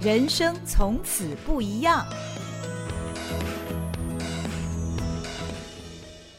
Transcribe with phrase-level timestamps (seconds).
[0.00, 2.06] 人生从此不一样。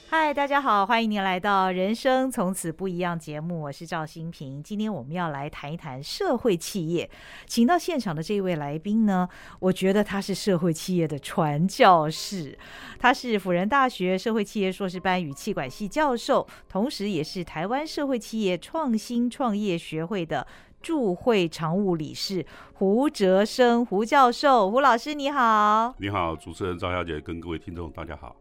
[0.08, 4.64] 嗨，大家好，欢迎您来到《人生从此不一样》节目，我是赵新平。
[4.64, 7.10] 今天我们要来谈一谈社会企业，
[7.48, 9.28] 请到现场的这位来宾呢，
[9.60, 12.58] 我觉得他是社会企业的传教士，
[12.98, 20.48] 他是辅仁大学社会企业硕士班与气管系教授，同时也是台湾社会企业创新创业学会的。
[20.82, 25.94] 驻会常务理事胡哲生胡教授，胡老师你好。
[26.00, 28.36] 你好，主持人赵小姐跟各位听众大家好。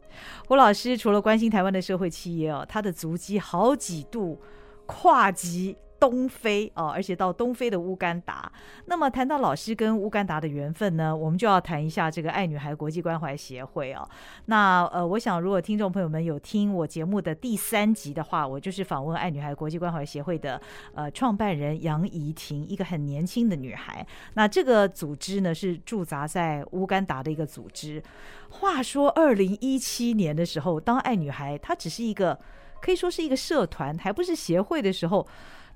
[0.46, 4.40] 胡老师除了关心台湾的社会企业哦，他的足迹好几度
[4.86, 5.76] 跨级。
[6.00, 8.50] 东非哦，而且到东非的乌干达。
[8.86, 14.08] 那么谈到老师跟乌干达的缘分呢，我们就要谈一下这个爱女孩国际关怀协会哦。
[14.46, 20.60] 那呃，我想如果听众朋友们有听我节目的第三集的话，我就是访问爱女孩国际关怀协会的
[20.94, 24.06] 呃创办人杨怡婷，一个很年轻的女孩。
[24.34, 28.02] 那这个组织呢是驻扎在乌干达的一个组织。
[28.50, 32.38] 话说二零一七年的时候，当爱女孩她只是一个
[32.80, 35.26] 可以说是一个社团，还不是协会的时候。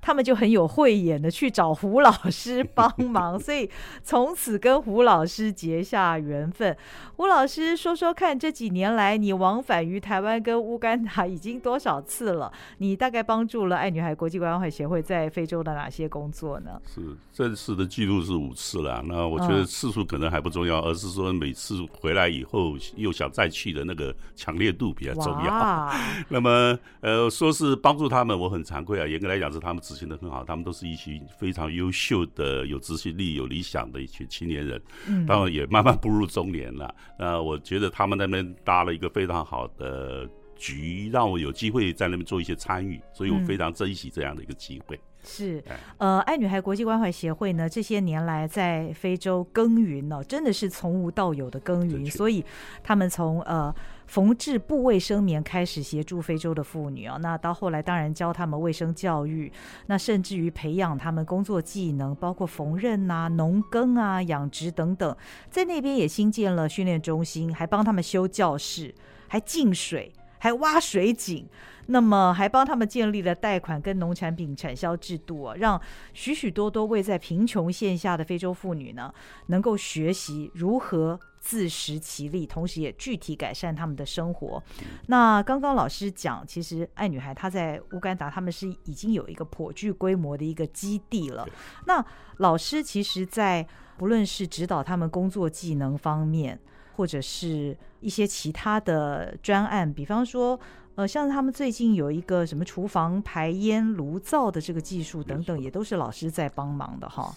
[0.05, 3.69] 他们就很有慧眼的去找胡老师帮忙，所以
[4.03, 6.75] 从此跟胡老师结下缘分。
[7.15, 12.51] 胡老师说说看，这几年来你往返于台湾跟乌干达已经多少次了？
[12.79, 16.71] 你大概帮助了爱女孩国际关怀协会在非洲的哪些工作呢？
[16.93, 17.01] 是
[17.31, 19.01] 这次的记录是五次了。
[19.07, 25.93] 那我觉得次数可能还不重要，嗯、而是说每次回来以后又想再去的那个强烈度比较重要。
[26.27, 29.07] 那么呃，说是帮助他们，我很惭愧啊。
[29.07, 34.81] 严格来讲，是他们执行的很好，他们都是一群非常优秀的、有执行力、有理想的一群青年人。
[35.07, 36.93] 嗯，当然也慢慢步入中年了。
[37.19, 44.99] 那我觉得他们那边搭了一个非常好的局，让我有机会在那边做一些参与，所以我非常珍惜这样的一个机会。
[45.25, 45.63] 是，
[45.99, 52.43] 呃，爱女孩国际关怀协会呢，这些年来在非洲耕耘呢、哦，真的是从无到有的耕耘，所以
[52.83, 53.73] 他们从呃
[54.07, 59.51] 缝制布卫生棉开始协助非洲的妇女啊、那到后来当然教他们卫生教育，
[59.87, 65.15] 那甚至于培养他们工作技能，包括缝纫啊、农耕啊、养殖等等，
[65.49, 68.93] 在那边也新建了训练中心，还帮他们修教室，
[69.27, 71.47] 还进水，还挖水井。
[71.87, 75.79] 那么还帮他们建立了贷款跟农产品产销制度啊，让
[76.13, 79.13] 许许多多位在贫穷线下的非洲妇女呢，
[79.47, 84.63] 能够学习如何自食其力，同时也具体改善他们的生活。
[85.07, 91.45] 那刚刚老师讲，其实爱女孩她在乌干达，他们是已经有一个颇具规模的一个基地了。
[91.85, 92.03] 那
[92.37, 93.67] 老师其实，在
[93.97, 96.57] 不论是指导他们工作技能方面，
[96.95, 100.57] 或者是一些其他的专案，比方说。
[100.95, 107.35] 呃，像他们最近有一个什么厨房排烟炉灶的这个技术等等，也都是老师在帮忙的哈。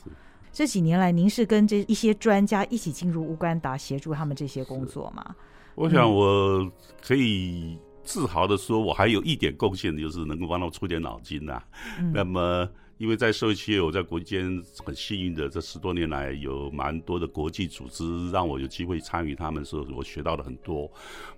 [0.52, 5.34] 这几年来，您是跟这一些专家一起进入乌干达协助他们这些工作吗？
[5.74, 6.70] 我想我
[7.02, 11.64] 可以自豪的说，我还有一点贡献，就是能够帮他们出点脑筋呐、啊。
[11.98, 12.68] 嗯、那么。
[12.98, 20.90] 因为在社会企业，我在国际间很幸运的，这十多年来有蛮多的国际组织让我有机会参与他们所以，我学到了很多。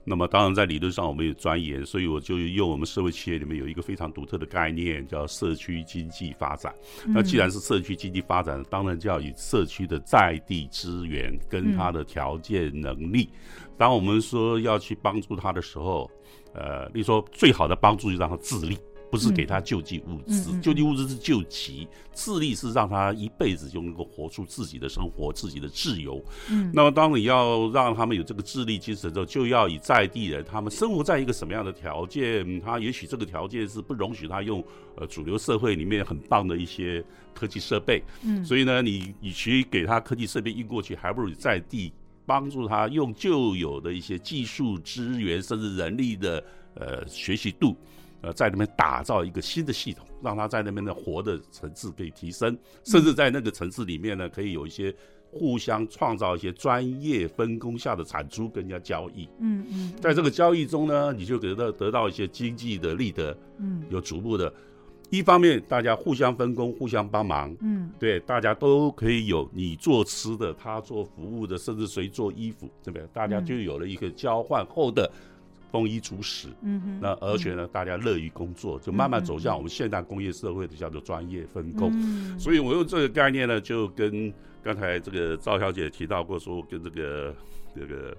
[0.04, 6.72] 那么当然在理论上我们有钻研，所以我就用我们社会企业里面有一个非常独特的概念，叫社区经济发展。
[7.06, 13.28] 那既然是社区经济发展，当然就要以社区的在地资源跟它的条件能力。
[13.76, 16.10] 当我们说要去帮助他的时候，
[16.54, 18.78] 呃，例如说最好的帮助就让他自立。
[19.10, 26.22] 不是给他救济物资，嗯、救济物资是救急，自立是让他一辈子就能够活出自己的生活、自己的自由。
[26.50, 34.62] 嗯，那么当你要让他们有这个自立精神之后，就要以在地人，他们生活在一个什么样的条件，他也许这个条件是不容许他用
[34.96, 37.02] 呃主流社会里面很棒的一些
[37.34, 38.02] 科技设备。
[38.22, 41.92] 嗯，所以呢，你与其给他科技设备运过去，还不如在地
[42.26, 47.74] 帮助他用旧有的一些技术资源，甚至人力的呃学习度。
[48.20, 54.92] 呃，在那边打造一个新的系统，让他在那边的活的层次可以提升，甚至在那个层次里面呢，可以有一些
[55.30, 59.28] 互相创造一些专业分工下的产出跟人家交易。
[59.38, 63.36] 嗯嗯，在这个交易中呢，你就得到得到一些经济的利得。
[63.58, 64.52] 嗯，有逐步的，
[65.10, 67.54] 一方面大家互相分工，互相帮忙。
[67.60, 73.06] 嗯，对，大家都可以有你做吃的，他做服务的，甚至谁做衣服，对不对？
[73.12, 75.08] 大家就有了一个交换后的。
[75.70, 81.90] 丰衣足食，嗯哼，那而且呢，嗯、大家乐于工作，就慢慢走向我们现代工业社会的叫做专业分工。
[81.94, 84.32] 嗯、所以我用这个概念呢，就跟
[84.62, 87.34] 刚才这个赵小姐提到过，说跟这个
[87.74, 88.16] 这个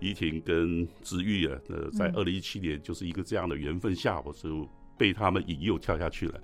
[0.00, 6.40] 怡婷跟子玉啊，呃，在二零一七年就是一个这样的缘分下，我就被他们引诱跳下去了。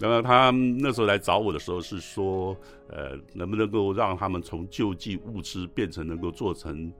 [0.00, 2.56] 那么他那时候来找我的时候是说，
[2.88, 6.92] 呃，能不能够让他们从救济物资变成能够做成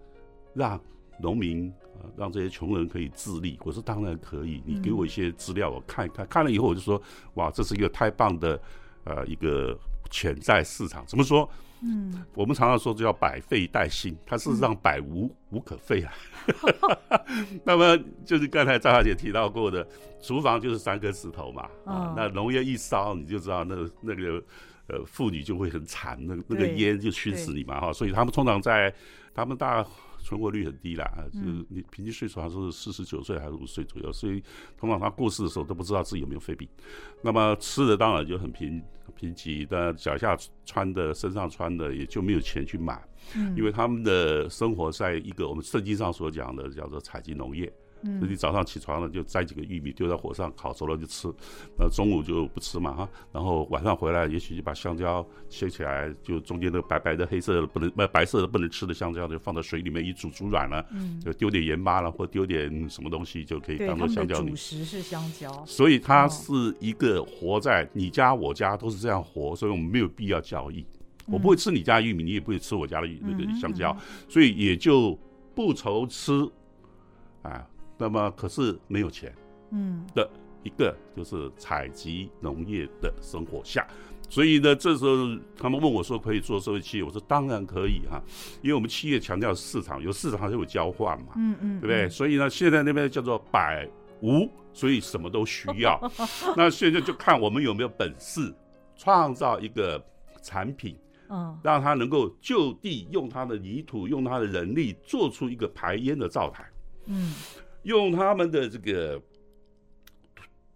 [0.52, 0.80] 让
[1.20, 1.72] 农民
[2.16, 3.58] 让这些穷人可以自立？
[3.64, 6.26] 我说当然可以，你给我一些资料，我看一看。
[6.28, 7.00] 看了以后我就说，
[7.34, 8.60] 哇，这是一个太棒的
[9.04, 9.78] 呃一个
[10.10, 11.04] 潜在市场。
[11.06, 11.48] 怎么说？
[11.80, 16.12] 嗯，我们常常说这叫百废待兴，它事实上百无无可废啊。
[17.62, 17.96] 那么
[18.26, 19.86] 就是刚才赵小姐提到过的，
[20.20, 21.68] 厨房就是三颗石头嘛。
[21.84, 24.42] 啊，那浓烟一烧，你就知道那个那个
[24.88, 27.92] 呃妇女就会很惨，那个那个烟就熏死你嘛哈。
[27.92, 28.92] 所以他们通常在
[29.34, 29.86] 他们大。
[30.28, 34.42] 存活率很低啦，就是你平均岁数还是四十九岁还是五十岁左右，所以
[34.76, 36.69] 通常他过世的时候都不知道自己有没有肺病。
[37.22, 38.82] 那么吃的当然就很贫
[39.16, 40.36] 贫瘠，但脚下
[40.66, 43.02] 穿的、身上穿的也就没有钱去买，
[43.56, 47.72] 因为他们的生活在一个我们圣经上所讲的叫做采集农业。
[48.02, 51.32] 嗯，你早上起床了就摘几个玉米丢在火上烤熟了就吃，
[51.78, 64.40] 那，中午就不吃嘛哈，然后晚上回来也许就把香蕉切起来，就中间那个白白的黑色的不能呃白色的不能吃的香蕉就放在水里面一煮煮软了，嗯，就丢点盐巴了或丢点什么东西就可以当做香蕉。
[64.40, 70.86] 主食是香蕉，所以它是一个活在你家我家都是这样活，所以我们没有必要交易，
[71.26, 73.96] 我不会吃你家的玉米，你也不会吃我家的那个香蕉，
[74.28, 75.18] 所以也就
[75.54, 76.48] 不愁吃，
[77.42, 77.66] 啊。
[77.98, 79.34] 那么可是没有钱，
[79.72, 80.30] 嗯，的
[80.62, 83.86] 一个就是采集农业的生活下，
[84.28, 88.22] 所以呢，这时候他们问我说可以做社会企业，我说当然可以哈，
[88.62, 92.08] 因为我们企业强调市场，有市场就有交换嘛，嗯嗯，对不对？
[92.08, 93.88] 所以呢，现在那边叫做百
[94.22, 96.00] 无，所以什么都需要，
[96.56, 98.54] 那现在就看我们有没有本事
[98.96, 100.04] 创造一个
[100.42, 100.96] 产品，
[101.30, 106.68] 嗯，让他能够就地用它的泥土，用它的人力做出一个排烟的灶台，
[107.06, 107.32] 嗯。
[107.88, 109.19] 用他们的这个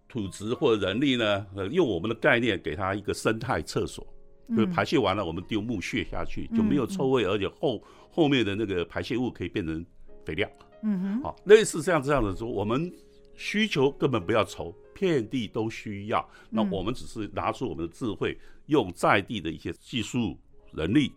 [0.09, 4.05] 土土质或者人力呢，呃，用我们的概念给他一个生态厕所，
[4.49, 7.79] 就是排泄完了，我们丢木屑下去就没有臭味，而且后
[8.09, 9.85] 后面的那个排泄物可以变成
[10.25, 10.49] 肥料。
[10.81, 12.91] 嗯哼，好，类似这样这样的说，我们
[13.35, 16.27] 需求根本不要愁，遍地都需要。
[16.49, 20.35] 那我们只是拿出我们的智慧，用在地的一些技术
[20.71, 21.11] 人力，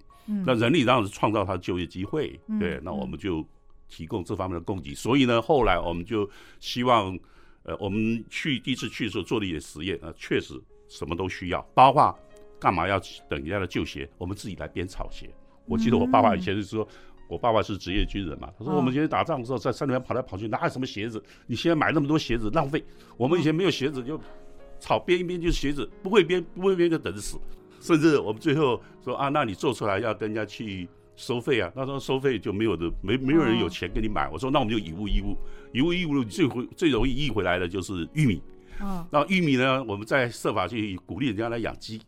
[0.45, 2.39] 那人力当然是创造他的就业机会。
[2.61, 3.43] 对，那我们就。
[3.88, 6.29] 提供这方面的供给，所以呢，后来我们就
[6.61, 7.19] 希望，
[7.62, 10.55] 呃，我们去第一次去的时候做了一些实验，啊，确实
[10.88, 12.17] 什么都需要，包括
[12.59, 12.99] 干嘛要
[13.29, 15.31] 等人家的旧鞋，我们自己来编草鞋。
[15.67, 16.87] 我记得我爸爸以前是说，
[17.29, 21.23] 我爸爸是职业军人嘛，他说我们以前打仗的时候在山里面跑来跑去，哪有什么鞋子？
[21.47, 22.85] 你现在买那么多鞋子浪费。
[23.17, 24.21] 我们以前没有鞋子，就
[24.79, 27.38] 草编一编就是鞋子，不会编不会编就等着死。
[27.81, 30.88] 甚至我们最后说啊，那你做出来要跟人家去。
[31.17, 34.29] 收费啊，那时候收费就没有的，没没有人有钱给你买。
[34.29, 35.35] 我说那我们就以物易物，
[35.73, 38.43] 以物易物最回最容易易回来的就是玉米。
[38.81, 42.03] 哦，那玉米呢，我们再设法去鼓励人家来养鸡。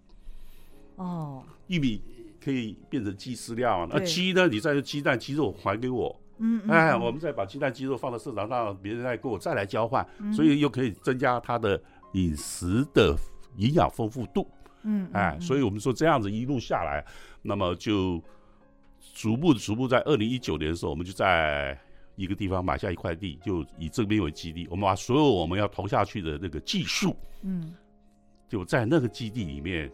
[0.96, 2.02] 哦，玉米
[2.38, 6.14] 可以变成鸡饲料啊，那鸡呢，你再用鸡蛋、鸡肉还给我。
[6.36, 11.80] 嗯，哎，我们再把鸡蛋、鸡肉放到市场上，别人再给我再来交换，所以又可以增加它的
[12.12, 13.16] 饮食的
[13.56, 14.46] 营养丰富度。
[14.82, 17.02] 嗯，哎，所以我们说这样子一路下来，
[17.40, 18.22] 那么就。
[19.18, 21.76] 逐步逐步，在二零一九年的时候，我们就在
[22.14, 27.74] 一个地方买下一块地，就以这边为基地，我们把所有我们要投下去的那个技术，嗯，
[28.48, 29.90] 就在那个基地里面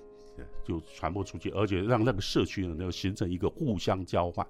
[0.63, 4.47] 就传播出去，而且让那个社区呢能够形成一个互相交换。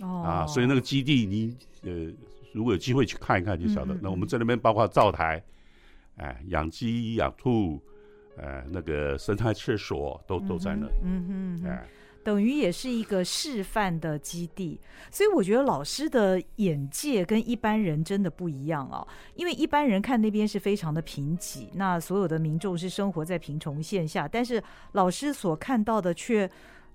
[0.00, 2.10] 哦，啊，所以那个基地你呃，
[2.54, 3.94] 如果有机会去看一看就晓得。
[4.00, 5.44] 那我们在那边包括灶台，
[6.16, 7.78] 哎，养鸡养兔，
[8.38, 10.94] 呃，那个生态厕所都都在那里。
[11.04, 11.86] 嗯哼，哎。
[12.24, 14.78] 等于也是一个示范的基地，
[15.10, 19.06] 所以我觉得老师的眼界跟一般人真的不一样哦。
[19.34, 26.50] 因为一般人看那边是非常的贫瘠，那所有的民众是生活在贫穷线下，但是老师所看到的却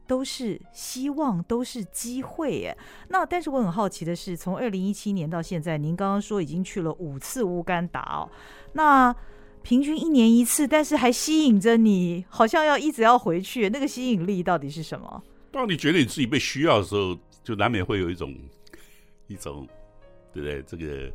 [0.06, 2.52] 都是希望，都是机会。
[2.52, 2.78] 耶。
[3.08, 8.30] 那但是我很好奇的是，从二零一七年到现在，您刚刚说已经去了五次乌干达哦，
[8.74, 9.16] 那。
[9.64, 13.70] 平均一年一次，但是还吸引着你，好像要一直要回去。
[13.70, 15.24] 那个吸引力到底是什么？
[15.52, 18.36] 当你觉得你自己被需要的时候，就难免会有一种
[19.28, 19.68] 一种，
[20.34, 20.62] 对不对？
[20.64, 21.12] 这个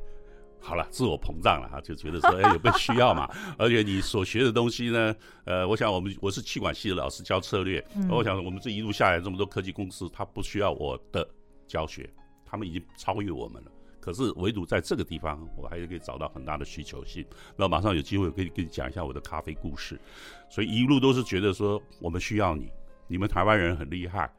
[0.60, 3.28] 好了，自我膨胀了哈，就觉得说，哎，有被需要嘛。
[3.58, 5.14] 而且你所学的东西呢，
[5.44, 7.84] 呃，我想我们我是气管系的老师，教策略。
[7.96, 11.28] 嗯、我想我们这一路下来，这么多科技公司，他不需要我的
[11.66, 12.08] 教学，
[12.46, 13.70] 他们已经超越我们了。
[14.08, 17.22] 可是唯独在这个地方，我还是可以找到很大的需求性。
[17.58, 20.00] 那马上有机会可以跟你讲一下我的咖啡故事。
[20.48, 22.72] 所以一路都是觉得说，我们需要你，
[23.06, 24.32] 你们台湾人很厉害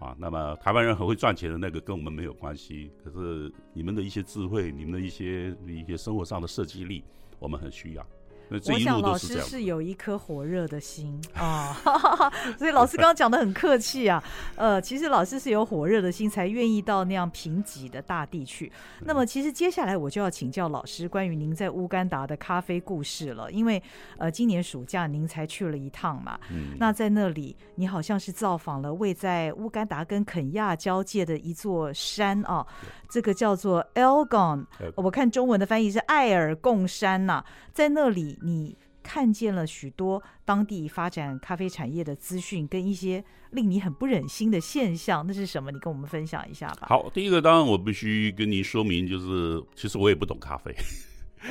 [0.00, 0.16] 啊。
[0.18, 2.90] 那么台湾人很会赚钱的那个跟我们没有关系。
[3.04, 7.04] 可是你们的一些智慧，你们的一些一些生活上的设计力，
[7.38, 8.04] 我们很需要。
[8.48, 8.96] 那这一路都是这样。
[8.96, 14.22] 我想老师是有一颗火热的心啊，哦、所以老师刚刚讲的很客气啊。
[14.54, 18.70] 呃，其实老师是有火热的心，才愿意到那样贫瘠的大地去。
[19.00, 23.82] 那么，其实接下来我就要请教老师关于您在乌干达的咖啡故事了，因为
[24.18, 26.38] 呃，今年暑假您才去了一趟嘛。
[26.50, 26.76] 嗯。
[26.78, 32.64] 那在那里，你好像是造访了位在乌干达跟肯亚交界的一座山啊，
[33.08, 38.35] 这个叫做 Elgon，我看中文的翻译是艾尔贡山呐、啊，在那里。
[38.42, 45.70] 你看见了许多当地发展咖啡产业的资讯，跟一些令你很不忍心的现象，那是什么？
[45.70, 46.88] 你跟我们分享一下吧。
[46.88, 50.74] 好，第一个当然我必须跟你说明，就是其实我也不懂咖啡。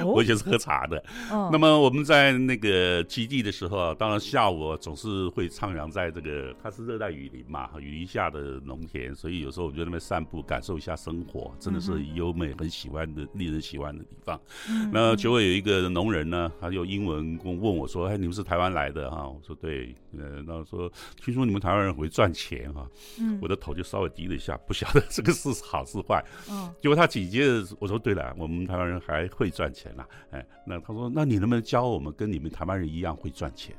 [0.03, 14.39] 我以前是喝茶的，哦，那么我们在那个基地的时候，当然下午总是会徜徉在这个，它是热带雨林嘛，雨林下的农田，所以有时候我就在那边散步，感受一下生活，真的是优美，很喜欢的，令人喜欢的地方。
[14.69, 20.89] 嗯、那结果有一个农人呢，他用英文跟问我说：“哎，你们是台湾来的哈？”我说：“对。”呃，那说
[21.21, 22.87] 听说你们台湾人会赚钱哈，
[23.19, 26.23] 嗯，我的头就稍微低了一下，不晓得这个是好是坏。
[26.49, 33.75] 嗯，结果他紧接着我说：“对了，我们台湾人还会赚钱。”钱了，哎，那他说，那你能不能教我们跟你们台湾人一样会赚钱？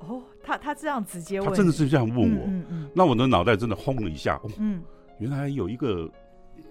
[0.00, 4.82] 哦，他他这样直接问，他真的是这样问我，嗯嗯，嗯，那我的脑袋真的轰了一下，哦，嗯，
[5.20, 6.10] 原来有一个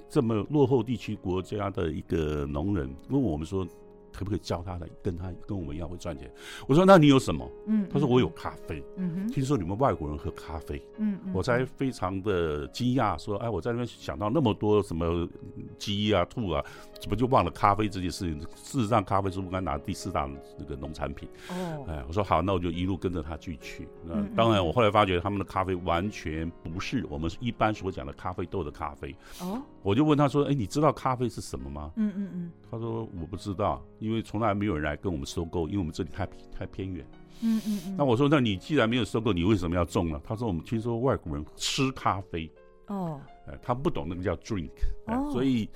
[0.10, 3.65] 这么落后地区国家的一个农人问我们说。
[4.16, 6.32] 可不可以教他来跟他跟我们一样会赚钱？
[6.68, 7.50] 我说，那你有什么？
[7.68, 8.84] 嗯，他说我有咖啡。
[8.96, 10.82] 嗯哼，听说你们外国人喝咖啡。
[10.98, 15.28] 嗯，我才非常的惊讶，说，哎，我在那边想到那么多什么
[15.78, 16.64] 鸡啊、兔啊，
[17.00, 18.40] 怎么就忘了咖啡这件事情？
[18.56, 21.28] 事实上，咖啡是乌干达第四大那个农产品。
[21.50, 23.88] 哦，哎，我说好，那我就一路跟着他去去。
[24.04, 29.16] 那当然，我后来发觉他们的咖啡完全不是我们一般所讲的咖啡豆的咖啡。
[29.42, 31.92] 哦，我就问他说，哎，你知道咖啡是什么吗？
[31.96, 33.84] 嗯嗯嗯，他说我不知道。
[34.06, 37.04] 因为从来没有人来跟我们收购，因为我们这里太太偏远。
[37.42, 37.96] 嗯嗯嗯。
[37.98, 40.22] 那我说，那你既然没有收购，你为什么要种呢？
[40.24, 42.50] 他说，我们听说外国人吃咖啡。
[42.88, 43.20] 哦。
[43.48, 44.70] 哎，他不懂那个叫 drink。
[45.08, 45.32] 哦。
[45.34, 45.68] 所以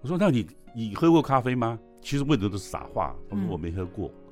[0.00, 1.78] 我说，那你你喝过咖啡吗？
[2.00, 3.14] 其实问的都是傻话。
[3.28, 4.08] 他说我没喝过。
[4.08, 4.25] 嗯。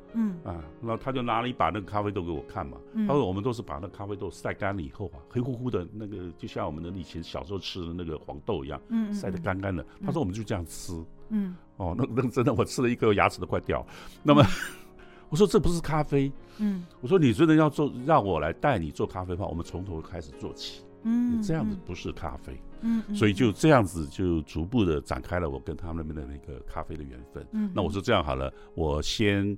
[0.44, 2.78] 啊，那他就拿了一把那个咖啡豆给我看嘛。
[3.06, 9.84] 他说我们都是把那咖啡豆晒干了以后啊，黑乎乎的那个，就像我们的以前小时候吃的那个黄豆一样，嗯，晒得干干的。
[10.04, 10.92] 他说我们就这样吃。
[11.30, 11.56] 嗯。
[11.76, 13.84] 哦，那那真的，我吃了一颗牙齿都快掉。
[14.22, 14.46] 那么，嗯、
[15.28, 16.30] 我说这不是咖啡。
[16.58, 20.84] 嗯，我说你真的要做，让我来带你做咖啡的话，我们从头开始做起。
[21.02, 22.56] 嗯，这样子不是咖啡。
[22.82, 27.44] 嗯，所以就这样子就逐步的展开了我跟他们那边的那个咖啡的缘分。
[27.50, 29.56] 嗯，那我说这样好了，我先。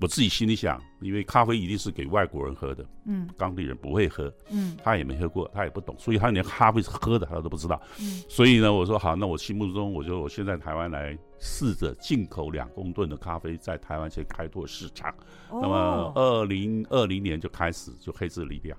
[0.00, 15.10] 我自己心里想，因为咖啡一定是给外国人喝的，嗯，当地人不会喝，嗯，他也没喝过，他也不懂，所以他连咖啡是喝的他都不知道，嗯，所以呢，我说好，那我心目中，我就我现在台湾来试着进口两公吨的咖啡，在台湾先开拓市场，
[15.48, 18.78] 哦、那么二零二零年就开始就黑色力量，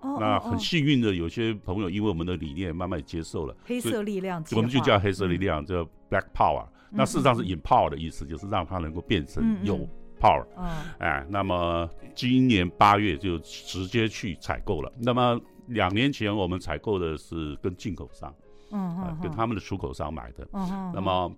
[0.00, 9.88] 哦，那很幸运的有些朋友因为我们的理念慢慢接受了，黑色力量，我们就叫黑色力量，嗯、叫 Black Power，那事实上是 empower 的意思，就是让它能够变成有。
[10.18, 10.66] 嗯嗯 Power，嗯
[10.98, 14.92] 哎，那么今年八月就直接去采购了。
[14.98, 18.34] 那么两年前我们采购的是跟进口商，
[18.72, 20.48] 嗯、呃、跟他们的出口商买的。
[20.52, 21.32] 嗯、那么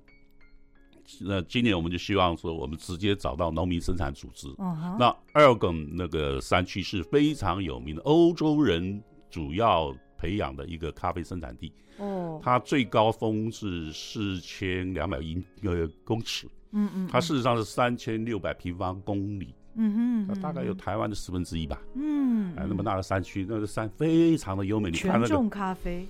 [1.20, 4.48] 那今年我们就希望说，我们直接找到农民生产组织。
[4.58, 11.72] 嗯、那 Elgon 那个山区是非常有名的，欧洲人主要培养的一个咖啡生产地。
[11.98, 16.48] 哦，它最高峰是四千两百英呃公尺。
[16.72, 26.06] 嗯嗯，它事实上是三千六百平方公里，嗯哼，它大概有台湾的十分之一吧，嗯，哎，那么大的山区，那个山非常的优美，你看那个种咖啡，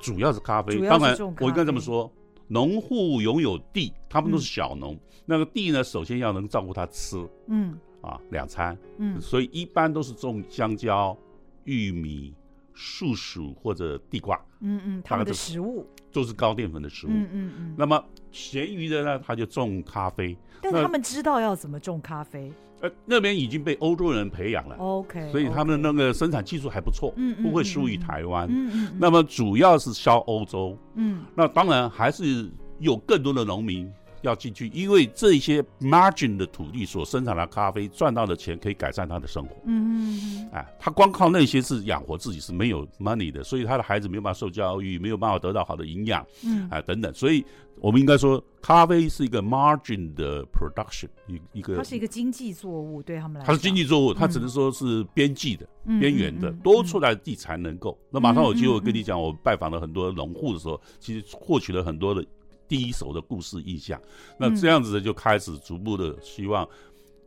[0.00, 2.10] 主要是咖啡，当然我应该这么说，
[2.46, 11.16] 农户拥有地，他们都是小农，那个地呢，首先要能照顾他吃，嗯，啊，两餐，嗯，所以一般都是种香蕉、
[11.64, 12.34] 玉米、
[12.74, 18.02] 树薯或者地瓜，嗯嗯，他们的食物都是高淀粉的食物，嗯嗯嗯，那么。
[18.32, 20.36] 咸鱼的呢，他就种咖啡。
[20.60, 22.50] 但他们知道要怎么种咖啡。
[22.80, 24.74] 呃，那边已经被欧洲人培养了。
[24.74, 25.30] OK。
[25.30, 28.48] 所以他们的那个生产技术还不错，嗯，不会输于台湾。
[28.50, 28.96] 嗯嗯。
[28.98, 30.76] 那么主要是销欧洲。
[30.96, 31.22] 嗯。
[31.32, 33.88] 那当然还是有更多的农民。
[34.24, 39.56] 要进去，因为这些 margin 的土地所生产的咖啡赚到的钱可以改善他的生活。
[39.66, 46.24] 嗯嗯哎，他光靠那些是养活自己是没有 money 的，所以他的孩子没有办法受教育，没有办法得到好的营养。
[46.44, 46.68] 嗯。
[46.70, 47.44] 啊，等等，所以
[47.80, 51.76] 我们应该说，咖啡是一个 margin 的 production，一一个。
[51.76, 53.46] 它是一个经济作物，对他们来说。
[53.46, 57.98] 它是经济作物，它只能说是边际的、嗯、边缘的，多出来的地才能够。
[58.10, 62.24] 那马上有机会跟你讲，我拜访了很多农户的时候，其实获取了很多的。
[62.68, 64.00] 第一手的故事印象，
[64.38, 66.68] 那这样子的就开始逐步的希望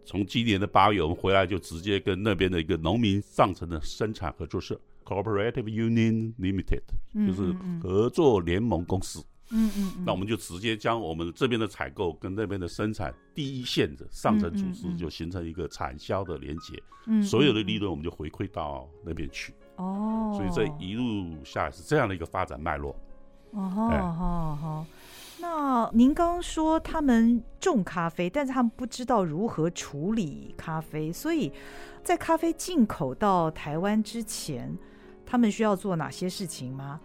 [0.05, 6.81] 从今年的八月，我们回来就直接跟那边的一个农民上层的生产合作社 （Cooperative Union Limited），
[7.27, 9.23] 就是合作联盟公司。
[9.49, 16.83] 嗯嗯，那我们就直接将我们这边的采购跟那边的生产第一线的上层组织就形成一个产销的连接。
[17.05, 19.53] 嗯，所有的利润我们就回馈到那边去。
[19.77, 22.93] 哦，所以这一路下来是这样的一个发展脉络。
[23.51, 24.85] 哦，好好好。
[25.49, 31.49] 那您刚刚说他们种咖啡，但是他们不知道如何处理咖啡，所以
[32.03, 34.77] 在咖啡进口到台湾之前，
[35.25, 36.99] 他们需要做哪些事情吗？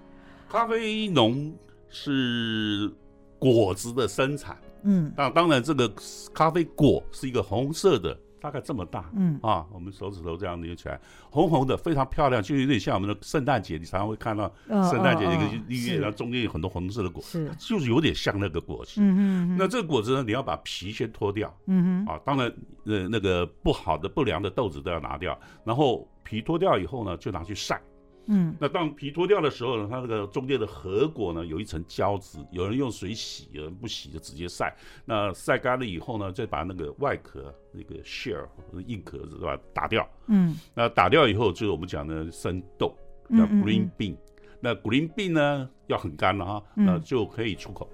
[0.48, 1.54] 咖啡农
[1.88, 2.92] 是
[3.38, 5.88] 果子的生产，嗯，那当然这个
[6.34, 8.18] 咖啡果是一个红色的。
[8.42, 9.38] 大概这么大，嗯。
[9.40, 19.00] 啊，我们手指头这样捏起来，红红的，非常漂亮，就有点像我们的圣诞节，你常常会看到圣诞节一个绿叶，然后中间有很多红色的果，是，就是有点像那个果实。
[19.00, 22.52] 嗯嗯，那这个果子呢，你要把皮先脱掉，嗯啊，当然，
[22.86, 27.80] 呃，那个不好的、不良的豆子都要拿掉，然后皮脱掉以后呢，就拿去晒。
[28.26, 34.74] 嗯，那当皮脱掉的时候呢，它那个中间的核果呢，有一层胶质，有人用水洗，有人不洗就直接晒。
[35.04, 38.46] 那晒干了以后呢，再把那个外壳那个 shell
[38.86, 40.08] 硬壳子是吧打掉。
[40.28, 42.94] 嗯，那打掉以后就是我们讲的生豆，
[43.30, 44.16] 叫 green bean。
[44.60, 47.90] 那 green bean 呢要很干了哈，那就可以出口。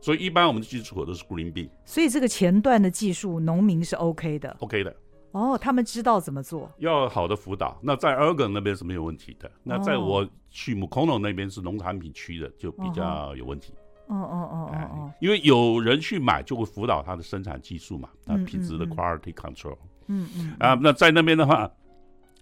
[0.00, 1.68] 所以一般我们进出口都是 green bean。
[1.84, 4.56] 所以这个前段的技术，农民是 OK 的。
[4.58, 4.96] OK 的。
[5.32, 7.78] 哦，他们知道怎么做，要好的辅导。
[7.82, 9.50] 那在 Oregon 那边是没有问题的。
[9.62, 13.72] 那在我去 Mukono 那边是农产品区的，就比较有问题。
[14.08, 19.76] 哦哦哦哦哦，因为有人去买，就会辅导他的生产技术嘛，那品质的 quality control。
[20.08, 20.56] 嗯嗯。
[20.58, 21.70] 啊，那在那边的话，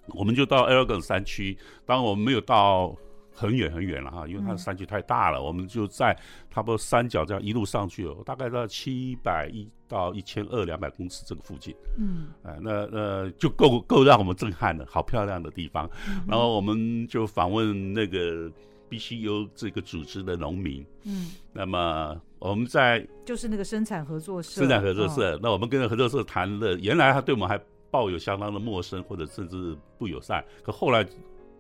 [0.09, 1.59] 我们就到 Oregon 山区。
[1.85, 2.97] 当然我们没有到。
[3.39, 6.13] 很远很远了哈，因为它的山区太大了，嗯、我们就在
[6.51, 11.73] 差不多山脚这样一路上去，大概到七百一到一千二两百公尺这个附近。
[11.97, 15.89] 嗯，哎、呃，那呃就够够让我们震撼的，好漂亮的地方。
[16.09, 18.51] 嗯、然后我们就访问那个
[18.91, 20.85] BCU 这个组织的农民。
[21.05, 24.63] 嗯，那么我们在就是那个生产合作社。
[24.63, 27.61] 生产合作社，哦、那我们跟合作社谈了，原来他对我们还
[27.91, 31.07] 抱有相当的陌生或者甚至不友善，可后来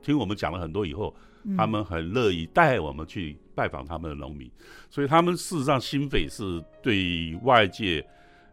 [0.02, 1.14] 听我们讲了很多以后。
[1.56, 4.50] 他们很乐意带我们去拜访他们的农民，
[4.90, 8.06] 所以他们事实上心扉是对外界，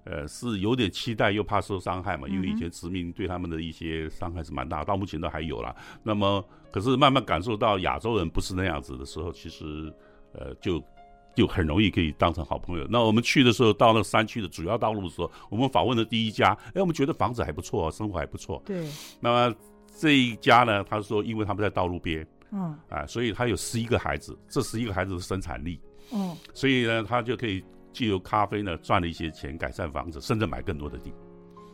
[0.05, 5.75] 呃，是有点期待又怕受伤害嘛，因为以前殖民对他们的一些伤害是蛮大，到目前都还有啦。
[6.03, 9.91] 那么，可是慢慢感受到亚洲人不是那样子的时候，其实，
[10.31, 10.81] 呃，就
[11.36, 12.88] 就很容易可以当成好朋友。
[12.89, 18.62] 那我们去的时候，到那山区的主要道路的时候，我们访问的第一家，哎，我们觉得房子还不错，生活还不错。
[18.63, 18.88] 对。
[19.19, 19.55] 那么
[19.97, 22.27] 这一家呢，他说，因为他们在道路边。
[22.51, 25.81] 嗯，啊，所以他有十一个孩子，这十一个孩子的生产力，
[26.13, 31.12] 嗯，所以呢，他就可以借由咖啡呢赚了一些钱，改善房子，甚至买更多的地。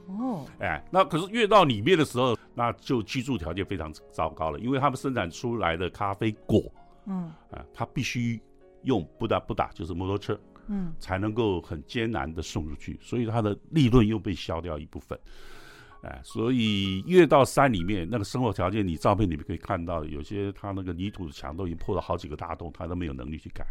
[0.07, 6.63] 哦，哎，那可是越到里面的时候，那就居住条件非常糟糕了，因为他们生产出来的咖啡果，
[7.05, 8.41] 嗯，啊，他必须
[8.83, 15.19] 用不打不打，就是摩托车，嗯，才能够很艰难的送出去，所以他的利润又被消掉一部分。
[16.01, 23.65] 哎，所以越到山里面，那个生活条件，你照片里面可以看到，有些他那个泥土的墙都已经破了好几个大洞，他都没有能力去改。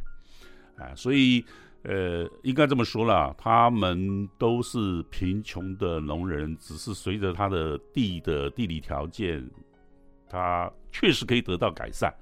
[0.77, 1.45] 哎，所以
[1.83, 9.45] 呃，应该这么说了，他们都是贫穷的农人，只是随着他的地的地理条件，
[10.29, 12.15] 他确实可以得到改善。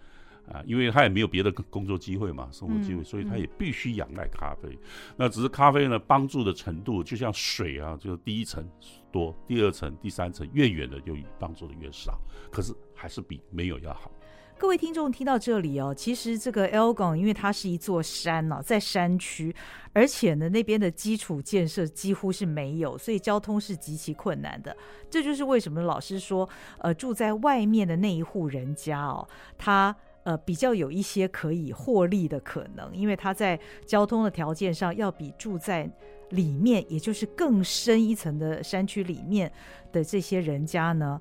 [0.52, 4.68] 啊，因为他也没有别的工作机会嘛，生活机会，所以他也必须仰赖咖啡。
[4.70, 8.66] 嗯嗯、那只是咖啡呢，帮助的程度就像水啊，就第一层
[9.12, 12.18] 多，第二层、第三层越远的就帮助的越少。
[12.50, 14.11] 可是还是比没有要好。
[14.56, 19.54] 各位听众听到这里哦，其实这个 Elgon 因为它是一座山呢、啊，在山区，
[19.92, 24.76] 而且呢那边的基础建设几乎是没有，所以交通是极其困难的。
[25.08, 29.94] 这就是为什么老师说，呃，住在外面的那一户人家哦，他。
[30.28, 35.90] 呃，比较有一些可以获利的可能，因为他在交通的条件上要比住在
[36.32, 39.50] 里面，也就是更深一层的山区里面
[39.90, 41.18] 的这些人家呢，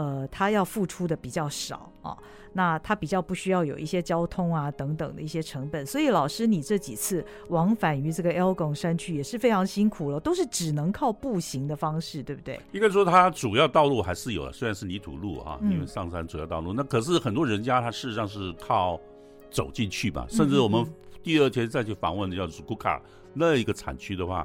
[0.00, 2.16] 呃，他要付出的比较少啊。
[2.52, 12.58] 那他比较不需要有一些交通啊等等的一些成本，所以老师你这几次往返于这个 Elgon 山区也是非常辛苦了，都是只能靠步行的方式，对不对？
[12.72, 18.98] 应该说它主要道路还是有，虽然是泥土路啊，嗯、因为上山主要道路，那可是很多人家他事实上是靠
[19.48, 20.84] 走进去吧，甚至我们
[21.22, 23.00] 第二天再去访问的叫祖库卡
[23.32, 24.44] 那一个产区的话，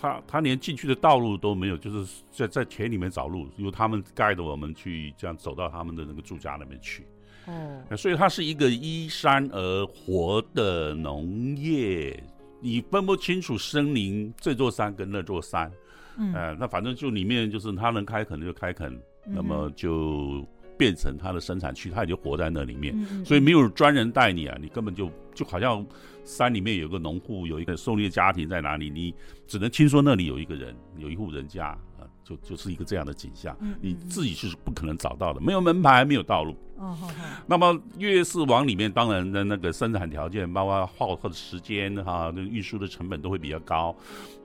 [0.00, 7.04] 他他连进去的道路都没有，就是在在田里面找路，由他们盖着，我们去这样走到他们的那个住家那边去。
[7.46, 12.22] 哦，所以它是一个依山而活的农业，
[12.60, 15.72] 你分不清楚森林这座山跟那座山，
[16.18, 18.92] 嗯，呃，那反正就里面就是他能开垦就开垦，
[19.26, 20.46] 嗯、那么就
[20.78, 22.94] 变成它的生产区，它也就活在那里面。
[23.10, 25.84] 嗯、所以没有专人带你啊，你根本就就好像
[26.24, 29.14] 山里面有个农户，有一个狩猎家庭在哪里，你
[29.46, 36.56] 只能听说那里有一个人，有一户人家啊、呃，就就是一个这样的景象，嗯、你自己是不可能找到的，没有门牌，没有道路。
[36.76, 37.14] 哦，好，好。
[37.46, 43.96] 那么越是往里面，当然的那个生产条件，包括耗费的时间哈，那个运输的成本都会比较高，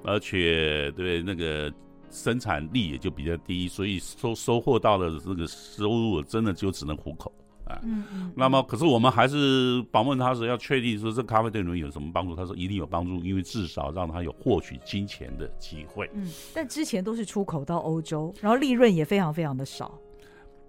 [0.04, 1.72] 而且对那个
[2.14, 7.34] 生产力也就比较低，所以收收获到的这个收入真的就只能糊口
[7.66, 7.82] 啊。
[7.84, 8.32] 嗯嗯。
[8.36, 12.36] 那么，可是我们还是访问他时要确定说这咖啡对你们有什么帮助？
[12.36, 16.10] 他说一定有帮助，因为至少让他有获取金钱的机会。
[16.14, 20.00] 嗯，但之前都是出口到欧洲，然后利润也非常非常的少。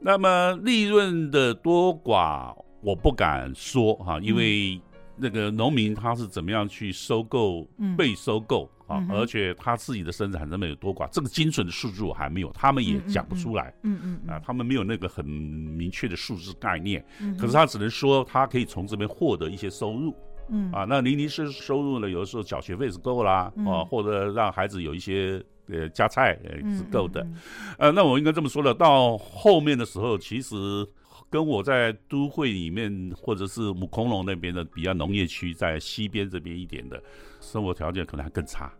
[0.01, 4.81] 那么利润的多寡我不敢说哈，因为
[5.17, 13.75] 那个农民他是怎么样去收购、被收购啊，而且他自己的生产成本有多寡，这个精准的数字我还没有，他们也讲不出来。
[13.83, 17.05] 嗯嗯啊，他们没有那个很明确的数字概念。
[17.21, 20.15] 嗯可是他只能说他可以从这边获得一些收入。
[20.51, 25.43] 嗯啊，那零零是收入呢，有的时候缴学费是够啦，啊，或者让孩子有一些。
[25.67, 27.41] 呃，加菜呃是够的，嗯嗯、
[27.79, 28.75] 呃，那我应该这么说了。
[28.75, 30.87] 到后面的时候，其实
[31.31, 37.03] 跟我在都会里面，或者是母空龙那边的比较农业区，在西边这边一点的
[37.45, 38.73] 生活条件可能还更差。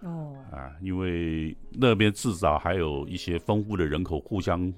[0.00, 4.72] 哦，啊，因为那边至少还有一些丰富的人口互相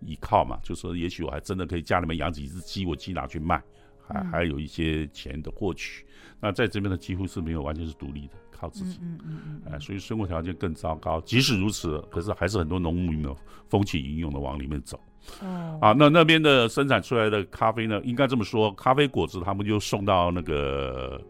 [0.00, 3.62] 依靠嘛，就说也许我还真的可以家里面养几只鸡，我鸡拿去卖，
[4.06, 6.04] 还还有一些钱的获取。
[6.04, 8.34] 嗯、那在这边的几乎是没有，完全是独立的。
[8.50, 11.20] 靠自己，嗯嗯嗯，哎，所以生活条件更糟糕。
[11.20, 13.32] 即使如此，可是还是很多农民呢
[13.68, 15.00] 风起云涌的往里面走。
[15.40, 21.20] 哦，啊，那那边的生产出来的咖啡呢，应该这么说，咖啡果子他们就送到那个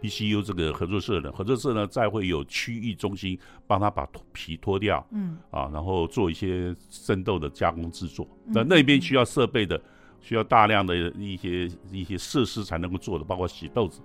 [0.00, 8.26] BCU 这个合作社的，合作社呢再会有区域中心帮他把皮脱掉，嗯，啊，然后做一些生豆的加工制作。
[8.46, 9.80] 那那边需要设备的，
[10.20, 14.00] 需要大量的一些一些设施才能够做的，包括洗豆子。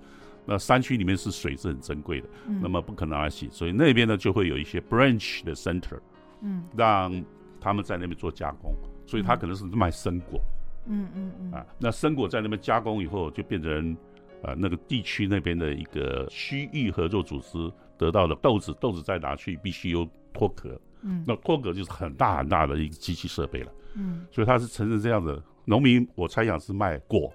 [0.47, 5.99] 那山区里面是水是很珍贵的，嗯、那么不可能来洗，所以那边呢就会有一些 branch 的 center，
[6.41, 7.23] 嗯，让
[7.59, 8.75] 他们在那边做加工，
[9.07, 10.39] 所以他可能是卖生果，
[10.85, 13.97] 嗯嗯嗯，啊，那生果在那边加工以后就变成，
[14.41, 27.33] 呃，那个地区那边的一个区域合作组织得到的豆子，豆子再拿去必须有脱壳，嗯，那脱壳就是很大很大的一个机器设备了，嗯，所以它是承认这样的，农民我猜想是卖果。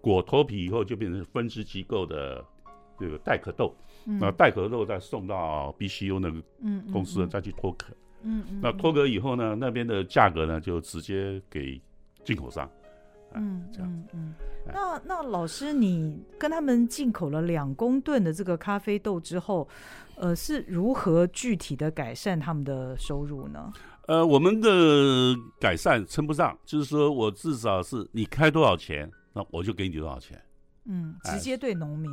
[0.00, 2.44] 果脱皮以后就变成分支机构的
[2.98, 6.42] 这个带壳豆，那带壳豆再送到 BCU 那个
[6.92, 7.90] 公司再去脱壳，
[8.22, 11.80] 嗯嗯，那脱壳以后呢，那边的价格呢就直接给
[12.22, 12.70] 进口商，
[13.34, 14.34] 嗯，这样，嗯，嗯，
[14.72, 19.68] 那那老师你跟他们进口了两公吨的这个咖啡豆之后，
[20.16, 23.72] 呃，是如何具体的改善他们的收入呢？
[24.06, 29.10] 呃，我们的改善称不上，就是说我至少是你开多少钱。
[29.36, 30.40] 那我就给你多少钱？
[30.84, 32.08] 嗯，直接对农民，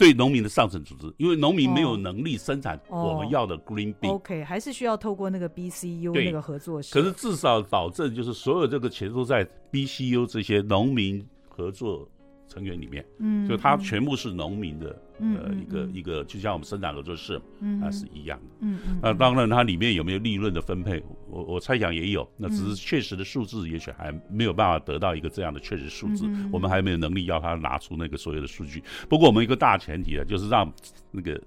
[0.00, 4.08] 对农民的上层组织，因为农民没有能力生产我们要的 green bean。
[4.08, 6.98] OK，还是需要透过那个 BCU 那个合作社。
[6.98, 12.08] 可是至少保证就是所有这个钱都在 BCU 这些农民合作
[12.50, 18.98] 成员里面，嗯，就它全部是农民的，嗯、呃，一个、嗯、一个，就像我们生产合作社，嗯，是一样的，嗯嗯。
[19.00, 28.82] 那当然，它里面有没有利润的分配，我我猜想也有，那只是确实的数字，也许还没有办法得到一个这样的确实数字，嗯、我们还没有能力要他拿出那个所有的数据。
[29.08, 30.70] 不过，我们一个大前提啊，就是让
[31.12, 31.40] 那个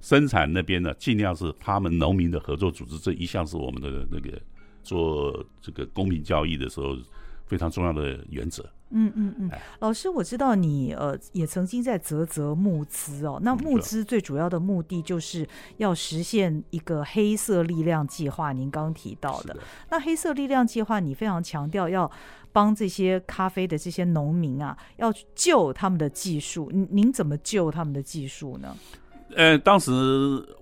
[0.00, 4.36] 生产那边呢，尽量是他们农民的合作组织，这一向是我们的那个
[4.82, 6.96] 做这个公平交易的时候
[7.46, 8.68] 非常重要的原则。
[8.90, 13.40] 嗯嗯嗯，老师，我知道你呃也曾经在啧啧募资哦。
[13.42, 15.46] 那募资最主要的目的就是
[15.78, 19.54] 要实现一个黑色力量计划，您刚提到的。
[19.54, 22.08] 的那黑色力量计划，你非常强调要
[22.52, 26.70] 帮这些咖啡的这些农民啊，要救他们的技术。
[26.72, 28.76] 您您怎么救他们的技术呢？
[29.34, 29.90] 呃，当时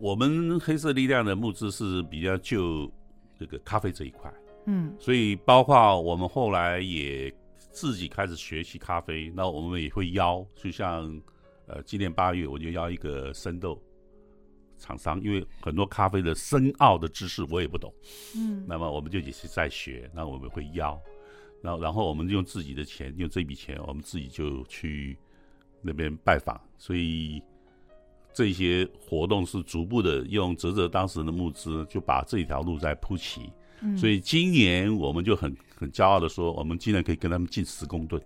[0.01, 2.91] 我们黑色力量的募资是比较救
[3.39, 4.33] 这个咖啡这一块，
[4.65, 7.31] 嗯，所以包括我们后来也。
[7.75, 11.21] 自己开始学习咖啡，那我们也会邀，就像，
[11.67, 13.83] 呃，今年八月我就邀一个生豆
[14.79, 17.93] 厂商，因为很多咖啡的深奥的知识我也不懂，
[18.37, 20.97] 嗯，那么我们就也是在学，那我们会邀，
[21.61, 25.19] 然后然后我们用自己的钱，用这笔钱，我们自己就去
[25.83, 27.43] 那边拜访，所以
[28.33, 33.51] 这些活动是逐步的用泽泽当时的募资，就把这条路在铺齐。
[33.97, 38.20] 所以今年我们就很很骄傲的说，我们竟然可以跟他们进十公吨。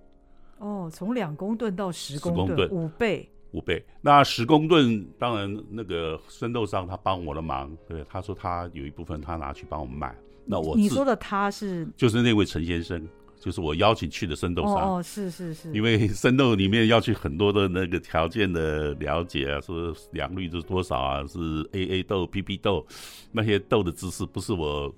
[0.58, 3.28] 哦，从两公吨到十公吨，五倍。
[3.52, 3.82] 五倍。
[4.00, 10.14] 那十公吨，当然那个生豆商他帮我的忙，对，他说他有一部分他拿去帮我们卖。
[10.44, 13.06] 那我你说的他是就是那位陈先生，
[13.40, 14.96] 就是我邀请去的生豆商。
[14.96, 15.72] 哦，是是是。
[15.72, 21.38] 因为生豆里面要去很多的那个条件的了解啊，说良率是多少啊，是
[21.72, 22.86] AA 豆、PP 豆，
[23.32, 24.94] 那些豆的知识不是我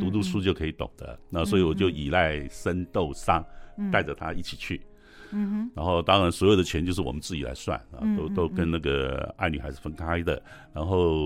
[0.00, 1.18] 读读书就可以懂的。
[1.28, 3.44] 那所以我就依赖生豆商
[3.90, 4.80] 带着他一起去。
[5.34, 10.42] 嗯哼，然后当然所有的钱就是我们自己来算啊，都都跟那个爱女孩是分开的。
[10.74, 11.16] 然后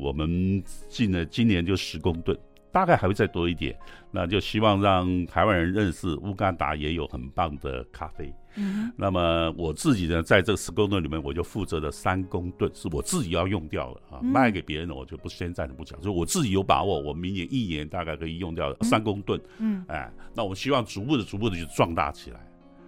[0.00, 2.34] 我们进了今年就十公吨，
[2.72, 3.76] 大概还会再多一点。
[4.10, 8.32] 那就希望让台湾人认识乌干达也有很棒的咖啡。
[8.56, 19.40] 嗯，那么我自己呢，在这十公吨里面，我就负责了三公吨是我自己要用掉的啊，卖给别人的我就不先暂时不讲，就我自己有把握，我明年一年大概可以用掉三公吨。
[19.58, 22.40] 嗯，哎，那我们希望逐步的、逐步的去壮大起来。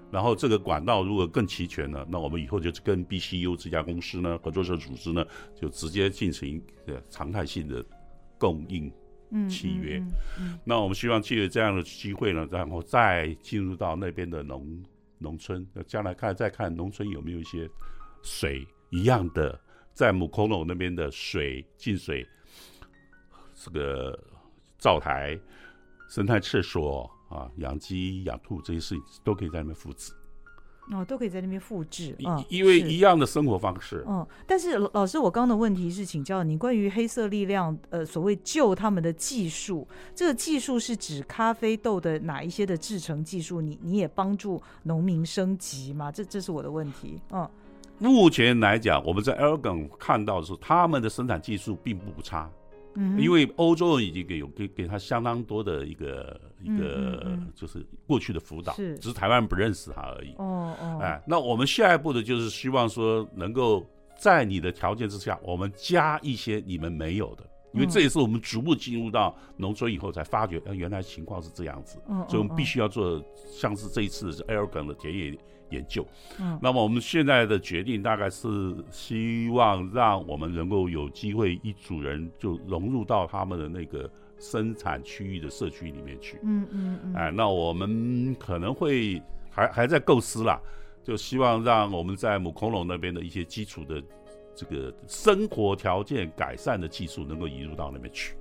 [0.09, 5.27] 然后这个管道如果更齐全了，那我们以后就跟 BCU 这家公司呢，合作社组织呢，
[5.61, 6.63] 就直接进行
[7.11, 7.85] 常态性的
[8.39, 8.91] 供应
[9.49, 9.99] 契约。
[9.99, 14.65] 嗯嗯嗯、那我们希望借着这样的机会呢，然后再进入到那边的农
[15.19, 17.69] 农村，将来看再看农村有没有一些
[18.23, 19.61] 水一样的，
[19.93, 22.27] 在母恐龙那边的水进水，
[23.55, 24.19] 这个
[24.79, 25.39] 灶台、
[26.09, 27.11] 生态厕所。
[27.29, 30.13] 啊，养鸡养兔这些事情都可以在那边复制，
[30.92, 34.27] 哦，都可以在那边复制，嗯，因为一样的生活方式，嗯。
[34.46, 43.61] 但是老师，我刚刚的问题是请教你关于黑色力量，呃，所谓救他们的技术，这个技术是指咖啡豆的哪一些的制成技术？
[43.61, 46.12] 你你也帮助农民升级吗？
[46.12, 47.49] 这这是我的问题，嗯。
[47.99, 52.51] 目前来讲，我们在 Elgon 看到的是他们的生产技术并不差。
[52.97, 60.33] 嗯，因为欧洲已经给有给给他相当多的一个一个就是过去的辅导，是只是台湾人不认识他而已。
[60.39, 63.87] 哦哦，哎，那我们下一步的就是希望说能够
[64.19, 71.99] 在你的条件之下，我们加一些你们没有的，因为这也是我们逐步进入到农村以后才发觉，原来情况是这样子。
[72.09, 75.39] 嗯，所以我们必须要做像是这一次是 Elgon 的田野。
[75.71, 76.07] 研究，
[76.41, 78.49] 嗯，那么我们现在的决定大概是
[78.91, 90.61] 希望让我们能够有机会一组人就融入到他们的那个生产区域的社区里面去，嗯嗯嗯，哎，那我们可能会还还在构思啦，
[91.03, 94.03] 就希望让我们在母恐龙那边的一些基础的
[94.55, 98.37] 这个生活条件改善的技术能够移入到那边去。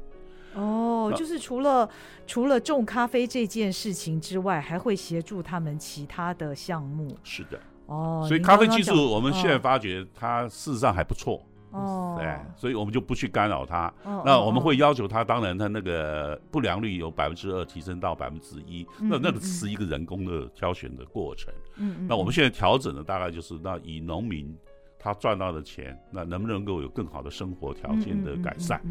[0.55, 1.89] 哦，就是除了
[2.25, 7.15] 除了种咖啡这件事情之外，还会协助他们其他的项目。
[7.23, 11.41] 是的，哦，所以咖啡技术我们现在发觉它事实上还不错。
[11.71, 13.93] 哦，对，所以我们就不去干扰它。
[14.05, 21.53] 哦，那我们会要求它，当然它那个不良率有百分之二提升到百分之一，那那个是一个人工的挑选的过程。
[21.75, 24.57] 嗯嗯，那我们现在调整的大概就是那以农民。
[25.05, 28.81] 他赚到的钱，那能不能够有更好的生活条件的改善？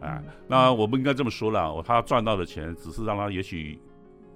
[0.00, 3.76] 啊，那我们应该这么说了，他赚到的钱只是让他也许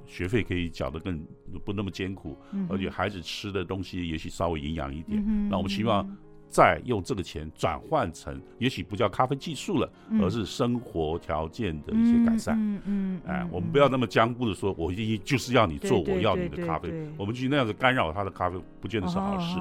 [0.06, 1.24] 学费可以缴得更
[1.64, 5.22] 不那么艰苦，嗯、而且孩子吃的东西也许稍微营养一点。
[5.24, 6.04] 嗯、那我们希望。
[6.50, 9.88] 再用这个钱转换成，也许不叫咖啡技术了，
[10.20, 12.56] 而是生活条件的一些改善。
[12.58, 14.92] 嗯嗯，哎，我们不要那么僵固的说，我
[15.24, 16.92] 就是要你做，我要你的咖啡。
[17.16, 19.60] 我们去那样子干扰他的咖啡，不见得是好事。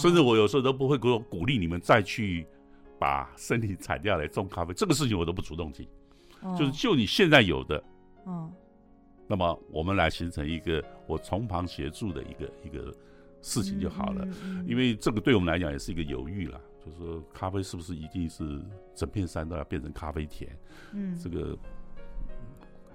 [0.00, 2.46] 甚至我有时候都不会说鼓励你们再去
[3.00, 5.88] 把森林砍掉来种咖啡，这个事情我都不主动提。
[6.56, 7.82] 就是就你现在有的，
[8.28, 8.48] 嗯，
[9.26, 12.94] 那么我们来形成一个我从旁协助的一个一个。
[13.40, 14.26] 事情就好了，
[14.66, 18.60] 因为这个对我们来讲也是一个犹豫啦，就是说咖啡是不是一定是
[18.94, 20.50] 整片山都要变成咖啡田？
[20.92, 21.56] 嗯，这个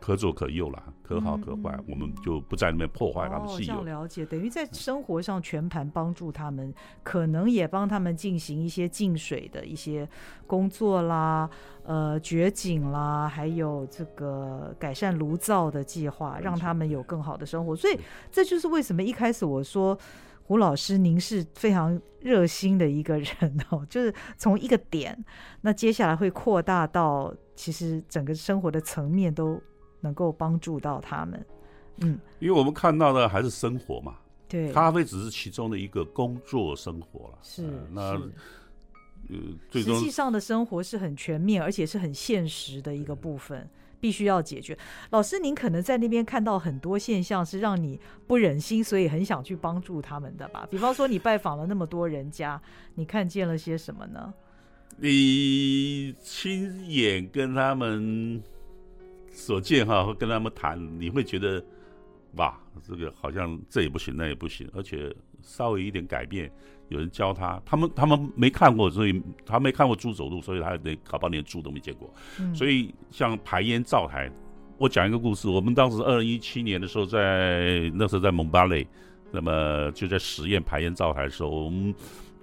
[0.01, 3.47] 可左可右啦，可好可坏，我们就不在那边破坏他们。
[3.57, 10.07] 这样了解，等于在生活上全盘帮助他们，可能也帮他们进行一些净水的一些
[10.45, 11.49] 工作啦，
[11.85, 17.73] 呃，掘井啦，还有这个改善炉灶的计划，让他们有更好的生活。
[17.73, 17.97] 所以
[18.29, 19.97] 这就是为什么一开始我说。
[20.43, 25.17] 胡老师，您是非常热心的一个人哦， 就是从一个点，
[25.61, 29.61] 那接下来会扩大到其实整个生活的层面都
[30.01, 31.45] 能够帮助到他们。
[31.97, 34.17] 嗯，因为我们看到的还是生活嘛，
[34.49, 37.37] 对，咖啡只是其中的一个工作生活了。
[37.41, 38.23] 是，呃、那是
[39.29, 43.69] 呃，实际上的生活是很全面，而且是很现实的一个部分。
[44.03, 44.77] 必须要解决。
[45.11, 50.67] 老师，您可能在那边看到很多现象，是让你不忍心，所以很想去帮助他们的吧？
[50.69, 52.61] 比方说，你拜访了那么多人家，
[52.95, 54.33] 你看见了些什么呢？
[54.97, 58.43] 你亲眼跟他们
[59.31, 61.63] 所见哈，和跟他们谈，你会觉得，
[62.35, 66.51] 哇，这个好像这也不行，那也不行，而且稍微一点改变，
[66.89, 72.13] 有人教他，他们他们没看过，所以他没看过猪走路，所以他连搞不好连猪都没见过。
[72.39, 74.29] 嗯、所以像排烟灶台，
[74.77, 78.87] 我讲一个故事，我们当时二零一七年的时候在，在那时候在蒙巴雷，
[79.31, 81.93] 那么就在实验排烟灶台的时候，我们。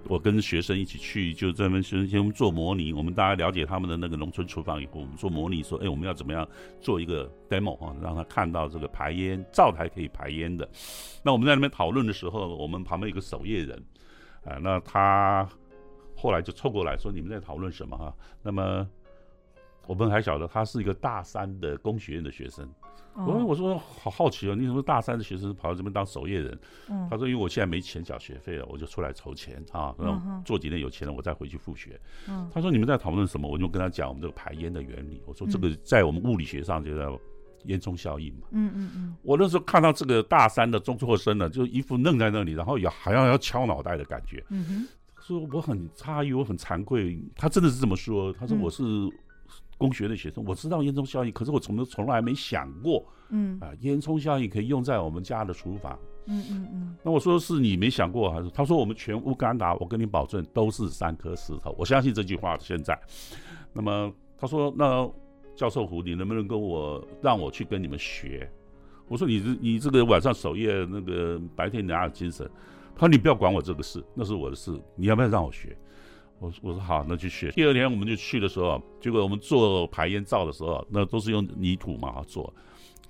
[0.07, 2.91] 我跟学生一起去，就在那边学生先做模拟。
[2.91, 6.43] 我们大家了解他们的那个农村厨房以后，我们做模拟说，哎，我们要怎么样
[6.81, 10.67] 做一个 demo 啊，让他看到这个排烟灶台可以排烟的。
[11.21, 13.79] 那我们在那边讨论的时候，我们旁边有个守夜人，
[14.43, 15.47] 啊、呃，那他
[16.15, 18.13] 后来就凑过来说，你们在讨论什么哈？
[18.41, 18.87] 那么
[19.87, 22.67] 我们还晓得他是一个大三的工学院的学生。
[23.13, 26.57] 我、哦、我说好好奇哦，你怎么大三的学生跑到这边当守夜人？
[26.89, 31.99] 嗯、他说因为我现在没钱缴学费了，我就出来筹钱啊，然后做几年有钱了，我再回去复学。
[32.29, 33.49] 嗯、他说你们在讨论什么？
[33.49, 35.21] 我就跟他讲我们这个排烟的原理。
[35.25, 37.19] 我说这个在我们物理学上就叫
[37.65, 38.47] 烟囱效应嘛。
[38.51, 39.15] 嗯嗯嗯。
[39.23, 44.43] 我那时候看到这个大三的中辍生呢，就一副愣在那里，然后也好像要敲脑袋的感觉。
[44.49, 44.87] 嗯哼。
[45.21, 47.19] 说我很诧异，我很惭愧。
[47.35, 48.33] 他真的是这么说。
[48.33, 48.83] 他说我是。
[49.77, 55.97] 工学的学生，我知道烟囱效应，可是我从来从来没想过，嗯啊，烟囱效应可以用在我们家的厨房，
[56.27, 56.95] 嗯嗯嗯。
[57.01, 58.49] 那我说是你没想过还是？
[58.51, 62.55] 他说我们全乌干达，我跟你保证都是三颗石头，我相信这句话。
[62.59, 62.95] 现在，
[63.73, 65.09] 那么他说，那
[65.61, 68.51] 教授胡，你能不能跟我让我去跟你们学？
[69.07, 72.49] 我说你这你这个晚上守夜，那个白天哪有精神？
[72.95, 75.77] 他说你不要管我这个事，那是我的事，你要不要让我学？
[76.39, 77.51] 我我说好，那去学。
[77.51, 82.51] 第二天我们就去的时候，结果我们做排烟罩的时候，那都是用泥土嘛做，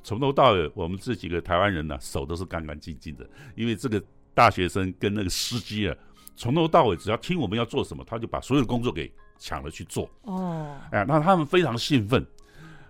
[0.04, 5.96] 从头到尾我们这几个台湾人呢，手都是干干净净的，因为这个大学生跟那个司机啊，
[6.36, 10.10] 从头到尾只要听我们要做什么，他就把所有的工作给抢了去做。
[10.24, 12.26] 哦，哎，那他们非常兴奋，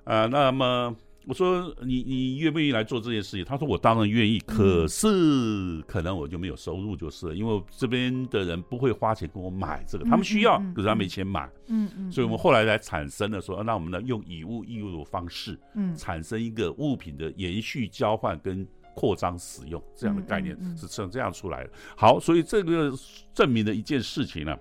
[0.03, 0.95] 啊、呃，那么。
[1.27, 3.45] 我说你你愿不愿意来做这件事情？
[3.45, 11.47] 他说我当然愿意，可是可能我就没有收入，就是了因为这边的人不会花钱跟我买这个，他们需要，可是他没钱买。
[11.67, 12.11] 嗯嗯。
[12.11, 21.69] 所以我们后来才产生了说，那我们呢用以物易物的方式，嗯，产生一个物品的延续交换跟扩张使用这样的概念是这这样出来的。
[21.95, 22.91] 好，所以这个
[23.31, 24.57] 证明了一件事情呢，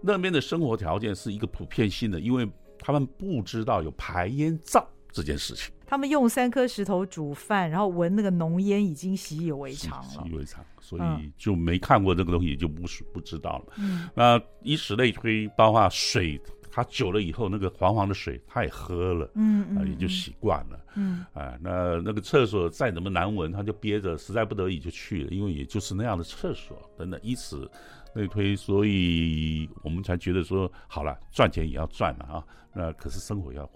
[0.00, 2.48] 那边的生活条件是一个普遍性的，因为
[2.82, 4.86] 他们不知道有排烟灶。
[5.14, 10.08] 这件事情，他们用三颗石头煮饭，然后闻那个浓烟，已经习以为常了。
[10.08, 13.74] 习以为常，所以就没看过这个东西，就不是不知道了。
[13.76, 16.40] 嗯，那以此类推，包括水，
[16.70, 20.80] 它久了以后，那个黄黄的水，它也喝了，嗯嗯，也就习惯了。
[20.94, 27.70] 嗯啊，那那个厕所再怎么难闻，他就憋着，实在不得已就去了，因为也就是那样的厕所等等，以此
[28.14, 32.44] 类推，所以我们才觉得说，好了，赚钱也要赚了啊，
[32.74, 33.68] 那可是生活要。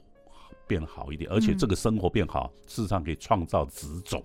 [0.68, 4.20] 变好一点，而且这个生活变好，嗯、事实上可以创造职种，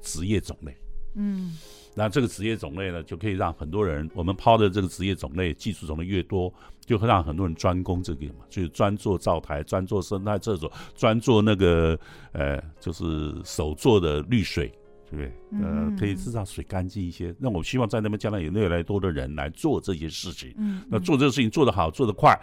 [0.00, 0.74] 职业种类。
[1.16, 1.54] 嗯，
[1.94, 6.50] 那这个职业种类呢，就可以让很多人，我们抛的这个职业种类、技术种类越多，
[6.86, 11.98] 就会让很多人专攻这个嘛，就是专做灶台、专做生态厕所、专做那个
[12.32, 14.72] 呃，就是手做的滤水，
[15.10, 15.32] 对不对？
[15.62, 17.34] 呃，可以至少水干净一些。
[17.38, 20.54] 那我希望在那边将来有越来越多的人来做这些事情。
[20.58, 22.38] 嗯，那做这个事情做得好、做得快，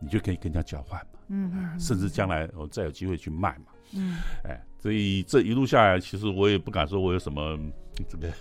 [0.00, 1.20] 你就可以跟人家交换嘛。
[1.28, 3.72] 嗯，嗯，甚至将来我再有机会去卖嘛。
[3.94, 7.58] 嗯，哎，所以这一路下来，其实我也不敢说我有什么
[8.08, 8.32] 这个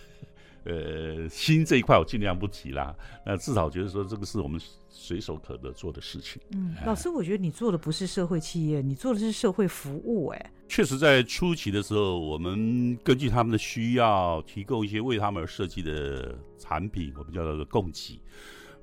[0.67, 2.93] 呃心这一块，我尽量不提啦。
[3.25, 6.41] 那至少觉得说这个是我们随手可得做的事情。
[6.51, 10.27] 嗯，老师，我觉得你做的不是社会企业，你做的是社会服务。
[10.27, 18.19] 哎，确实，在初期的时候，我们根据他们的需要，提供一些为他们而设计的产品，我们叫做供给。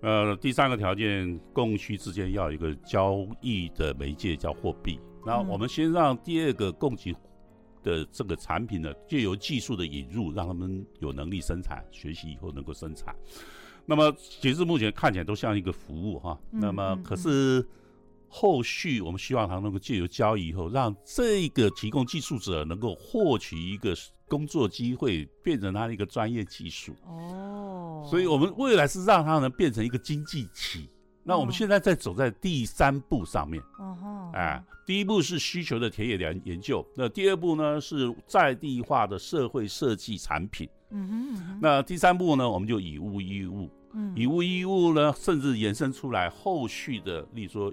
[0.01, 4.99] 呃，第三个条件，供需之间要有一个交易的媒介，叫货币。
[5.27, 7.15] 那我们先让第二个供给
[7.85, 13.15] 的这个产品呢，借由技术的引入，让他们有能力生产，学习以后能够生产。
[13.87, 16.37] 那么截至目前看起来都像一个服务哈。
[16.51, 17.65] 那么可是
[18.29, 23.95] 后续我们希望他能够借由交易以后，让这个提供技术者能够获取一个
[24.27, 26.95] 工作机会，变成他的一个专业技术。
[27.05, 28.05] 哦。
[28.11, 30.89] 所以，我们未来是让他能变成一个经济体。
[31.25, 33.63] 那我们现在在走在第三步上面。
[33.79, 34.31] 哦。
[34.35, 36.87] 哎，第一步是需求的田野研研究。
[36.95, 40.69] 那第二步呢，是在地化的社会设计产品。
[40.91, 41.59] 嗯哼。
[41.61, 43.69] 那第三步呢，我们就以物易物。
[43.95, 44.13] 嗯。
[44.15, 47.73] 以物易物呢，甚至延伸出来后续的，例如说。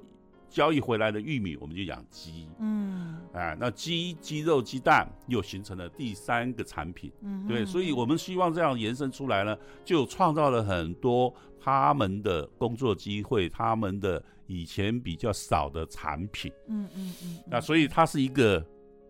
[0.52, 2.48] 交易回来的玉米，我们就养鸡。
[2.60, 7.10] 嗯，哎，那鸡、鸡肉、鸡蛋又形成了第三个产品。
[7.22, 16.52] 嗯，对，所以我们希望这样延伸出来呢，就创造了很多他们的工作机会，他们的以前比较少的产品。
[16.68, 17.40] 嗯嗯嗯。
[17.50, 18.64] 那所以它是一个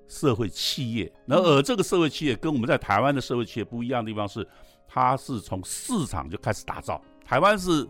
[0.08, 1.12] 社会企业。
[1.26, 4.48] 然而这个社会企业跟我们在台湾的社会企业不一样的地方是，
[4.88, 7.02] 它是从市场就开始打造。
[7.26, 7.88] 台湾是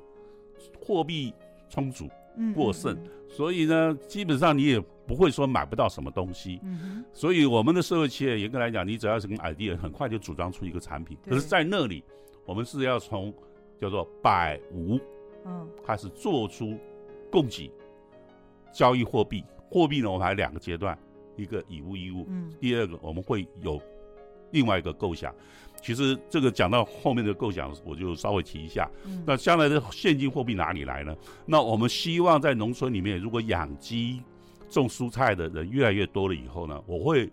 [0.79, 1.33] 货币
[1.67, 2.09] 充足
[2.53, 2.97] 过剩，
[3.31, 6.59] 所以呢，基本上你也不会说买不到什么东西。
[7.13, 11.17] 所以我们的社会企业严格来讲，你只要是跟 idea，很快就组装出一个产品。
[11.25, 12.03] 可是，在那里，
[12.45, 13.33] 我们是要从
[13.79, 14.99] 叫做百无，
[15.45, 16.77] 嗯，开始做出
[17.31, 17.71] 供给。
[18.73, 20.97] 交易货币，货币呢，我们还有两个阶段，
[21.35, 23.81] 一个以物易物，嗯，第二个我们会有
[24.51, 25.33] 另外一个构想。
[25.81, 28.89] 其实这个讲到后面的构想，我就稍微提一下。
[29.05, 31.15] 嗯，那将来的现金货币哪里来呢？
[31.45, 34.21] 那我们希望在农村里面，如果养鸡、
[34.69, 37.29] 种蔬菜的人越来越多了以后呢，我会。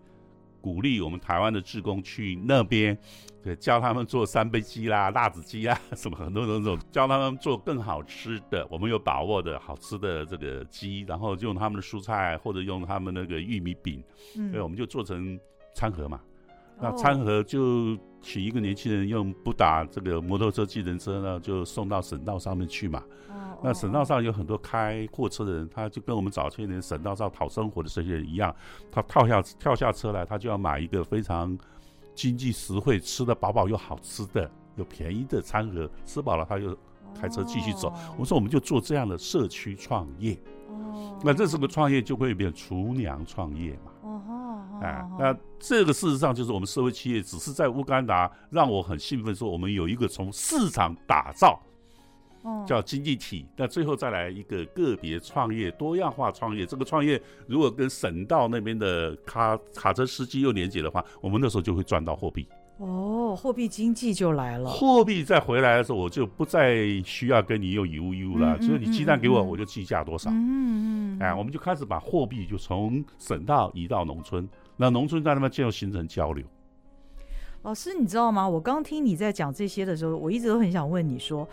[0.61, 2.99] 鼓励我们台湾的志工去那边，
[3.45, 14.03] 对，教他们做三杯鸡啦、辣子鸡啊， 什么很多种种，教他们做更好吃的，我们有把握的好吃的这个鸡，然后就用他们的蔬菜或者用他们那个玉米饼，
[14.37, 15.39] 嗯，对，我们就做成
[15.75, 16.21] 餐盒嘛。
[16.81, 23.03] 那餐盒就请一个年轻人用不打这个摩托车、计程车呢，就送到省道上面去嘛。
[23.63, 28.55] 那省道上有很多开货车的人，他就跟我们早些年省道上讨生活的这些人一样，
[28.93, 31.59] 他跳下跳下车来，他就要买一个非常
[32.15, 36.77] 经济实惠、吃得饱饱又好吃的、又便宜的餐盒，吃饱了他就
[37.21, 37.93] 开车继续走。
[38.17, 40.39] 我说我们就做这样的社区创业，
[41.25, 43.91] 那这是个创业就会变厨娘创业嘛。
[44.83, 51.61] 哎，那这个事实上就是我们社会企业，只是在乌干达让我很兴奋，说我们有一个从市场打造。
[52.67, 56.65] 叫经济体，那最后再来一个个别创业、多样化创业。
[56.65, 62.49] 这个创业如果跟省道那边的卡卡车司机又连接的话，我们那时候就会赚到货币。
[62.79, 64.71] 哦，货币经济就来了。
[64.71, 68.59] 货币再回来的时候，我就不再需要跟你用以物易物了。
[68.63, 70.31] 所以你鸡蛋给我，我就计价多少。
[70.31, 71.19] 嗯嗯。
[71.21, 74.49] 哎，我们就开始把货币就从省道移到农村，
[74.79, 76.47] 那农村在那边就形成交流。
[77.63, 78.49] 老师，你知道吗？
[78.49, 81.47] 我刚听你在讲这些的时候，我一直都很想问你说。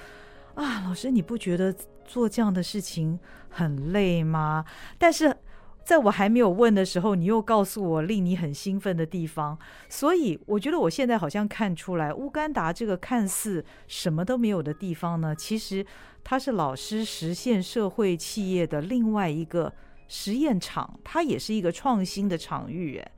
[0.54, 3.20] 啊，老师，你不觉得做这样的事情
[3.50, 4.64] 很累吗？
[4.98, 5.36] 但是
[5.84, 9.58] 在我还没有问的时候，你又告诉我令你很兴奋的地方，
[9.90, 15.86] 所以我觉得我现在好像看出来，乌干达这个看似什么都没有的地方呢，其实
[16.24, 19.74] 它是老师实现社会企业的另外一个
[20.08, 23.12] 实验场，它也是一个创新的场域，哎，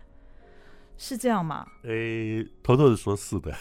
[0.98, 1.66] 是这样吗？
[1.84, 3.56] 诶，偷偷的说，是的。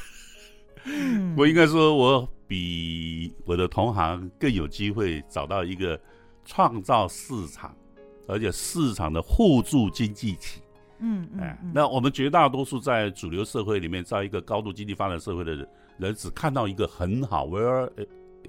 [1.36, 6.00] 我应该说，我比我的同行更有机会找到一个
[6.44, 7.76] 创造市场，
[8.28, 10.62] 而且市场的互助经济体。
[10.98, 15.68] 嗯嗯，哎，那我们绝大多数在主流社会里面，在一个高度经济发展社会的人，
[15.98, 17.90] 人只看到一个很好 well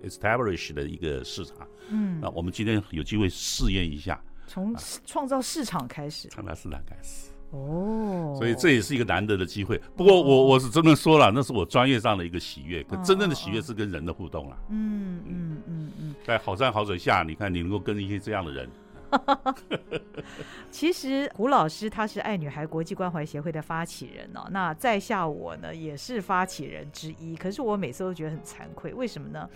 [0.03, 1.67] established 的一个市场。
[1.89, 4.73] 嗯，那我们今天有机会试验一下，从
[5.05, 7.31] 创造市场开始，创造市场开始。
[7.51, 9.81] 哦，所以这也是一个难得的机会。
[9.95, 12.83] 不过我我是真的说了，那是我专业上的一个喜悦。
[12.83, 14.57] 可真正的喜悦是跟人的互动了。
[14.69, 18.69] 嗯嗯嗯嗯，在好山好水下，你看你能够跟一些这样的人。
[20.69, 24.45] 其实胡老师他是爱女孩国际关怀协会的发起人哦。
[24.51, 27.33] 那在下我呢也是发起人之一。
[27.33, 29.49] 可是我每次都觉得很惭愧，为什么呢？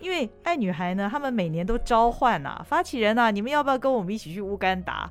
[0.00, 5.10] 因为爱女孩呢，他们每年都召唤呐、啊，发起人呐、啊，你们要不要跟我们一起去乌干达？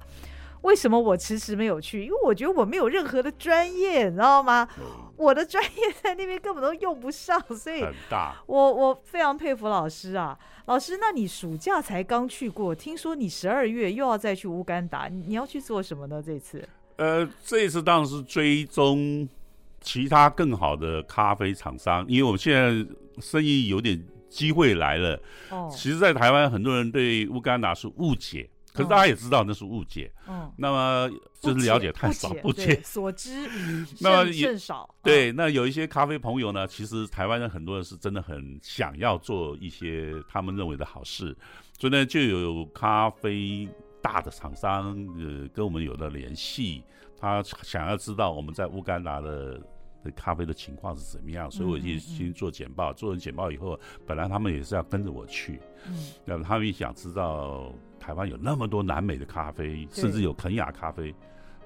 [0.63, 2.03] 为什么我迟迟没有去？
[2.03, 4.67] 因为我觉得我没有任何的专业，你知道吗？
[5.15, 8.35] 我的专业在那边根本都用不上，所以很大。
[8.47, 16.21] 我我非常佩服老师啊，老师，那你暑假才刚去过，听说你十二月又要再去乌干达，你要去做什么呢？
[16.25, 16.67] 这次？
[16.95, 19.27] 呃，这一次当然是追踪
[19.81, 25.19] 其他更好的咖啡厂商，因为我们现在生意有点机会来了。
[25.49, 28.49] 哦，其实，在台湾很多人对乌干达是误解。
[28.73, 31.07] 可是大家也知道那是误解，嗯，那么
[31.39, 33.47] 就是了解太少，不解所知
[34.01, 34.89] 那么甚少。
[35.03, 41.37] 对，那有一些咖啡朋友呢，其实台湾人很多人是真的很想要做一些他们认为的好事，
[41.77, 43.69] 所以呢，就有咖啡
[44.01, 46.83] 大的厂商呃跟我们有了联系，
[47.19, 49.61] 他想要知道我们在乌干达的
[50.03, 55.93] 的咖啡的情况是怎么样，所以我就先做简报，做完简报以后，本来他们也是要跟着我去，嗯，
[56.25, 57.71] 那么他们也想知道。
[58.03, 61.15] 台湾有那么多南美的咖啡，甚至有肯亚咖啡，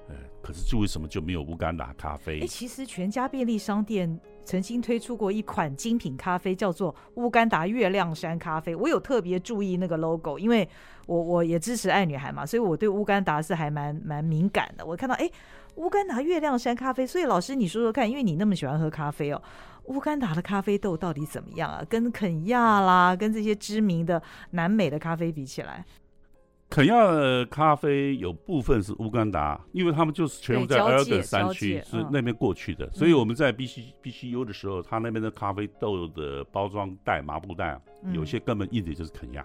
[0.08, 2.40] 呃，可是就为什么就没有乌干达咖啡？
[2.40, 8.72] 哎，其实全家便利商店曾经推出过一款精品咖啡，叫做乌干达月亮山咖啡。
[8.76, 10.66] 我有特别注意那个 logo，因为
[11.06, 14.86] 我我也支持爱女孩嘛，所以我对乌干达是还蛮蛮敏感的。
[14.86, 15.28] 我看到哎，
[15.74, 19.42] 乌干达月亮山咖啡，所以老师你说说看，因为你那么喜欢喝咖啡哦，
[19.86, 21.84] 乌干达的咖啡豆到底怎么样啊？
[21.88, 24.22] 跟肯亚啦，跟这些知名的
[24.52, 25.84] 南美的咖啡比起来？
[26.70, 37.80] 肯亚的咖啡有部分是乌干达，因为他们就是全部在 Elgon 山区是那边过去的，嗯、所以我们在 BC BCU 的时候，他那边的咖啡豆的包装袋、麻布袋，
[38.12, 39.44] 有些根本印的就是肯亚。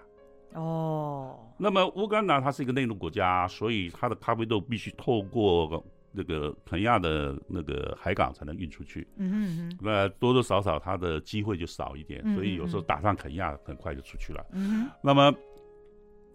[0.54, 9.08] 哦，那么乌干达它是一个内陆国家，所以它的咖啡豆必须透过那个肯亚的那个海港才能运出去。
[9.16, 14.46] 嗯哼嗯，那多多少少它的机会就少一点，所以有时候打上肯亚很快就出去了。
[14.52, 15.34] 嗯，那么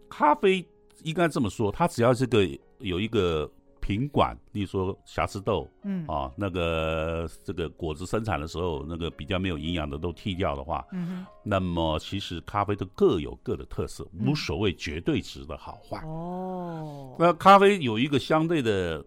[0.08, 0.66] 咖啡
[1.02, 2.46] 应该这么说，它只要这个
[2.78, 3.50] 有一个。
[3.80, 16.02] 品管，例如说瑕疵豆，嗯啊，那个这个果子生产的时候，那个比较没有营养的都剔掉的话，嗯，那么其实咖啡都各有各的特色，无所谓绝对值的好坏。
[16.04, 19.02] 哦，那咖啡有一个相对的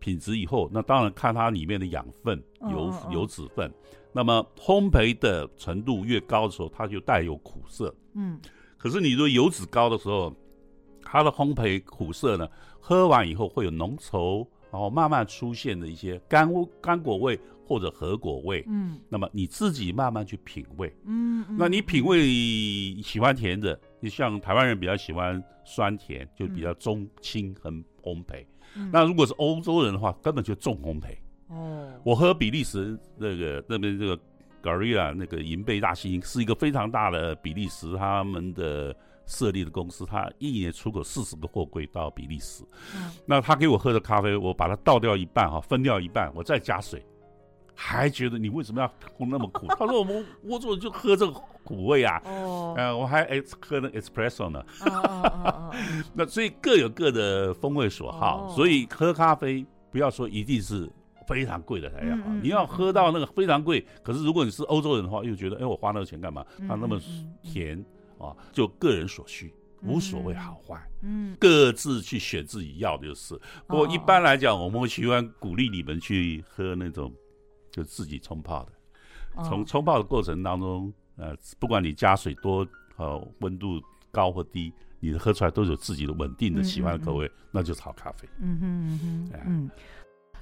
[0.00, 3.72] 品质以后，那当然看它里面的养分、油油脂分。
[4.12, 7.94] 那么烘焙的程度越高的时候，它就带有苦涩。
[8.14, 8.40] 嗯，
[8.76, 10.34] 可是你说油脂高的时候，
[11.10, 12.48] 它的烘焙苦涩呢？
[12.78, 16.48] 喝完以后会有浓稠，然后慢慢出现的一些干
[16.80, 17.36] 干果味
[17.66, 18.64] 或者核果味。
[18.68, 20.94] 嗯，那么你自己慢慢去品味。
[21.04, 22.22] 嗯，那你品味
[23.02, 28.46] 喜欢甜的，你像台湾人比较喜欢酸甜，就比较中轻很烘焙。
[28.76, 31.16] 嗯，那如果是欧洲人的话，根本就重烘焙。
[31.48, 34.16] 哦，我喝比利时那个那边这个
[34.62, 38.96] Garilla 那个银背大西是一个非常大的比利时他们的。
[39.30, 42.64] 设立的公司，他一年出口四十个货柜到比利时。
[42.96, 47.06] 嗯，那他给我喝的咖啡，我把它倒掉一半哈，分掉一半，我再加水，
[47.76, 49.68] 还觉得你为什么要喝那么苦？
[49.78, 52.20] 他说我们我做就喝这个苦味啊。
[52.24, 54.64] 哦，呃，我还哎喝那 espresso 呢。
[56.12, 60.90] 那所以各有各的风味所好，哦，所以喝咖啡不要说一定是
[61.28, 66.44] 非常贵的才要你要喝到那个非常贵，可是如果你是欧洲人的话，又觉得哎我花那个钱干嘛？
[66.66, 67.00] 它那么
[67.44, 67.84] 甜。
[68.20, 69.52] 啊，就个人所需，
[69.82, 73.34] 无所谓好坏，嗯，各自去选自己要的就是。
[73.66, 77.12] 不过一般来讲，我们会喜欢鼓励你们去喝那种
[77.70, 78.72] 就自己冲泡的。
[79.44, 82.66] 从冲泡的过程当中，呃，不管你加水多，
[82.96, 88.28] 呃，温度高或低，你喝出来都有自己的稳定的喜欢的口味，那就是好咖啡。
[88.40, 88.98] 嗯哼嗯
[89.32, 89.70] 哼，嗯。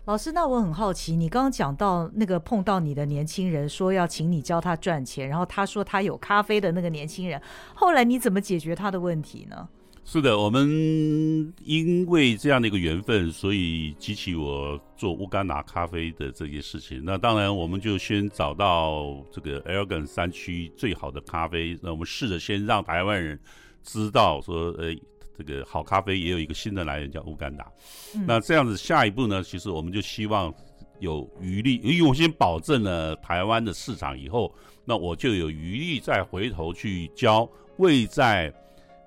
[0.08, 7.38] 老师，那我很好奇，你刚刚讲到那个碰到你的年轻人，说要请你教他赚钱，然后他说他有咖啡的那个年轻人，
[7.74, 9.68] 后来你怎么解决他的问题呢？
[10.06, 17.02] 是的，我们因为这样的一个缘分，所以激起我做乌干达咖啡的这件事情。
[17.04, 23.38] 那当然，我们就先找到这个 Elgon 山区最好的咖啡，那我们试着先让台湾人
[23.82, 24.96] 知道说，呃。
[25.38, 27.70] 这个好咖啡也有一个新的来源叫乌干达，
[28.16, 29.40] 嗯，那这样子下一步呢？
[29.40, 30.52] 其实我们就希望
[30.98, 34.52] 有余力，因为我先保证了台湾的市场以后，
[34.84, 38.52] 那我就有余力再回头去教位在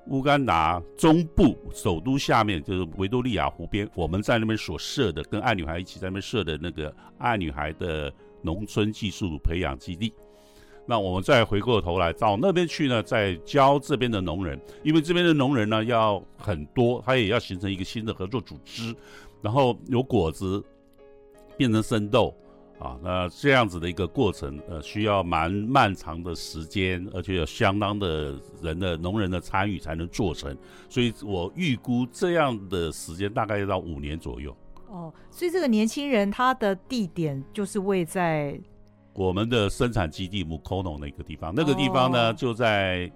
[0.07, 8.11] 乌干达中部首都下面，就是维多利亚湖边，我们在那边所设的，跟爱女孩一起在那边设的那个爱女孩的
[8.41, 10.13] 农村技术培养基地。
[10.85, 18.93] 那我们再回过头来到那边去呢，再教这边的农人，因为这边的农人呢要很多，他也要形成一个新的合作组织，
[19.41, 20.61] 然后由果子
[21.55, 22.35] 变成生豆
[22.79, 30.57] 啊，那这样子的一个过程，呃，需要蛮漫长的时间，而且有相当的人的农人的参与才能做成，
[30.89, 34.53] 所以我预估这样的时间大概要到五年左右。
[34.87, 38.59] 哦，所以这个年轻人他的地点就是位在。
[39.21, 42.35] 我们的生产基地 Mukono 那个地方，那个地方呢、oh.
[42.35, 43.11] 就在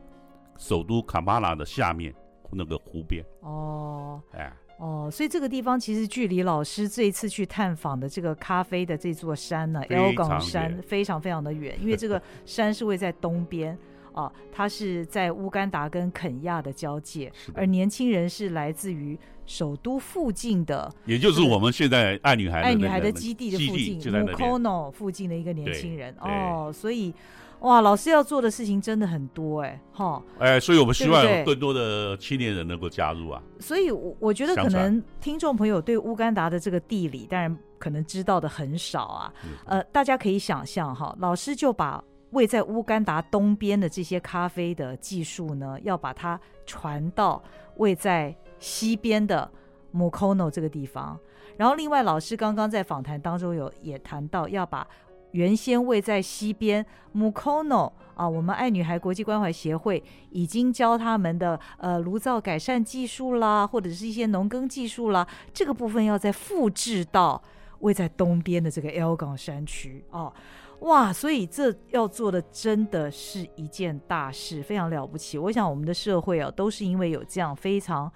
[0.56, 2.14] 首都卡马拉的下面
[2.52, 3.26] 那个湖边。
[3.42, 13.76] 哦，哎，哦，所以这个地方其实距离老师这一次去探访的这个咖啡的这座山呢，Elgon 山非常非常的远，因为这个山是位在东边。
[14.14, 27.14] 哦，它是在乌干达跟肯亚的交界，而年轻人是来自于首都附近的，也就是我们现在爱女孩爱女孩的基地的附近，Mukono 附近的一个年轻人哦，所以
[27.60, 33.42] 哇，老师要做的事情真的很多哎，哈，哎，所以我们希望有更多的青年人能够加入啊。
[33.60, 39.34] 所以，我我觉得可能听众朋友对乌干达的这个地理，当然可能知道的很少啊，
[39.66, 42.04] 呃，大家可以想象哈，老师就把。
[42.32, 47.42] 位在乌干达东边的这些咖啡的技术呢，要把它传到
[47.78, 49.50] 位在西边的
[49.94, 51.20] Mukono 这个地方。
[51.58, 54.86] 然后，另外老师刚刚在访谈当中有也谈到，要把
[55.32, 67.42] 原先位在西边 Mukono 啊，我们爱女孩国际关怀协会已经教他们的呃炉灶改善技术啦，或者是一些农耕技术啦，这个部分要再复制到
[67.80, 70.34] 位在东边的这个 Elgon 山区哦。
[70.80, 75.38] 哇，所以这要做的真的是一件大事，非常了不起。
[75.38, 78.12] 我想我们的社会啊，都是因为有这样非常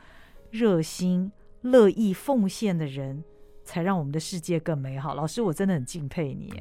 [0.51, 1.32] 热心、
[1.62, 3.24] 乐意奉献的人，
[3.64, 5.16] 才让我们的世界更美好。
[5.16, 6.53] 老师，我真的很敬佩你。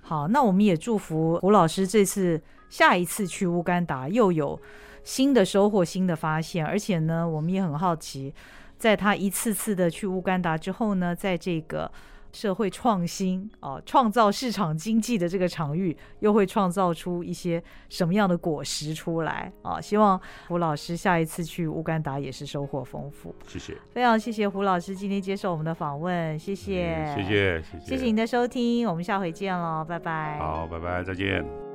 [0.00, 4.58] 好，那我们也祝福胡老师这次下一次去乌干达又有
[5.04, 6.64] 新的收获、新的发现。
[6.64, 8.34] 而且呢，我们也很好奇，
[8.78, 11.92] 在他一次次的去乌干达之后呢，在这个。
[12.32, 19.80] 社会创新啊，创造市场经济的这个场域，又会创造出一些什么样的果实出来啊？
[19.80, 23.34] 希望胡老师下一次去乌干达也是收获丰富。
[23.46, 30.38] 谢谢，非常谢谢胡老师今天接受我们的访问，谢谢，嗯、谢谢，谢谢，谢谢您的收听，我们下回见喽，拜拜。
[30.38, 31.69] 好，拜拜，再见。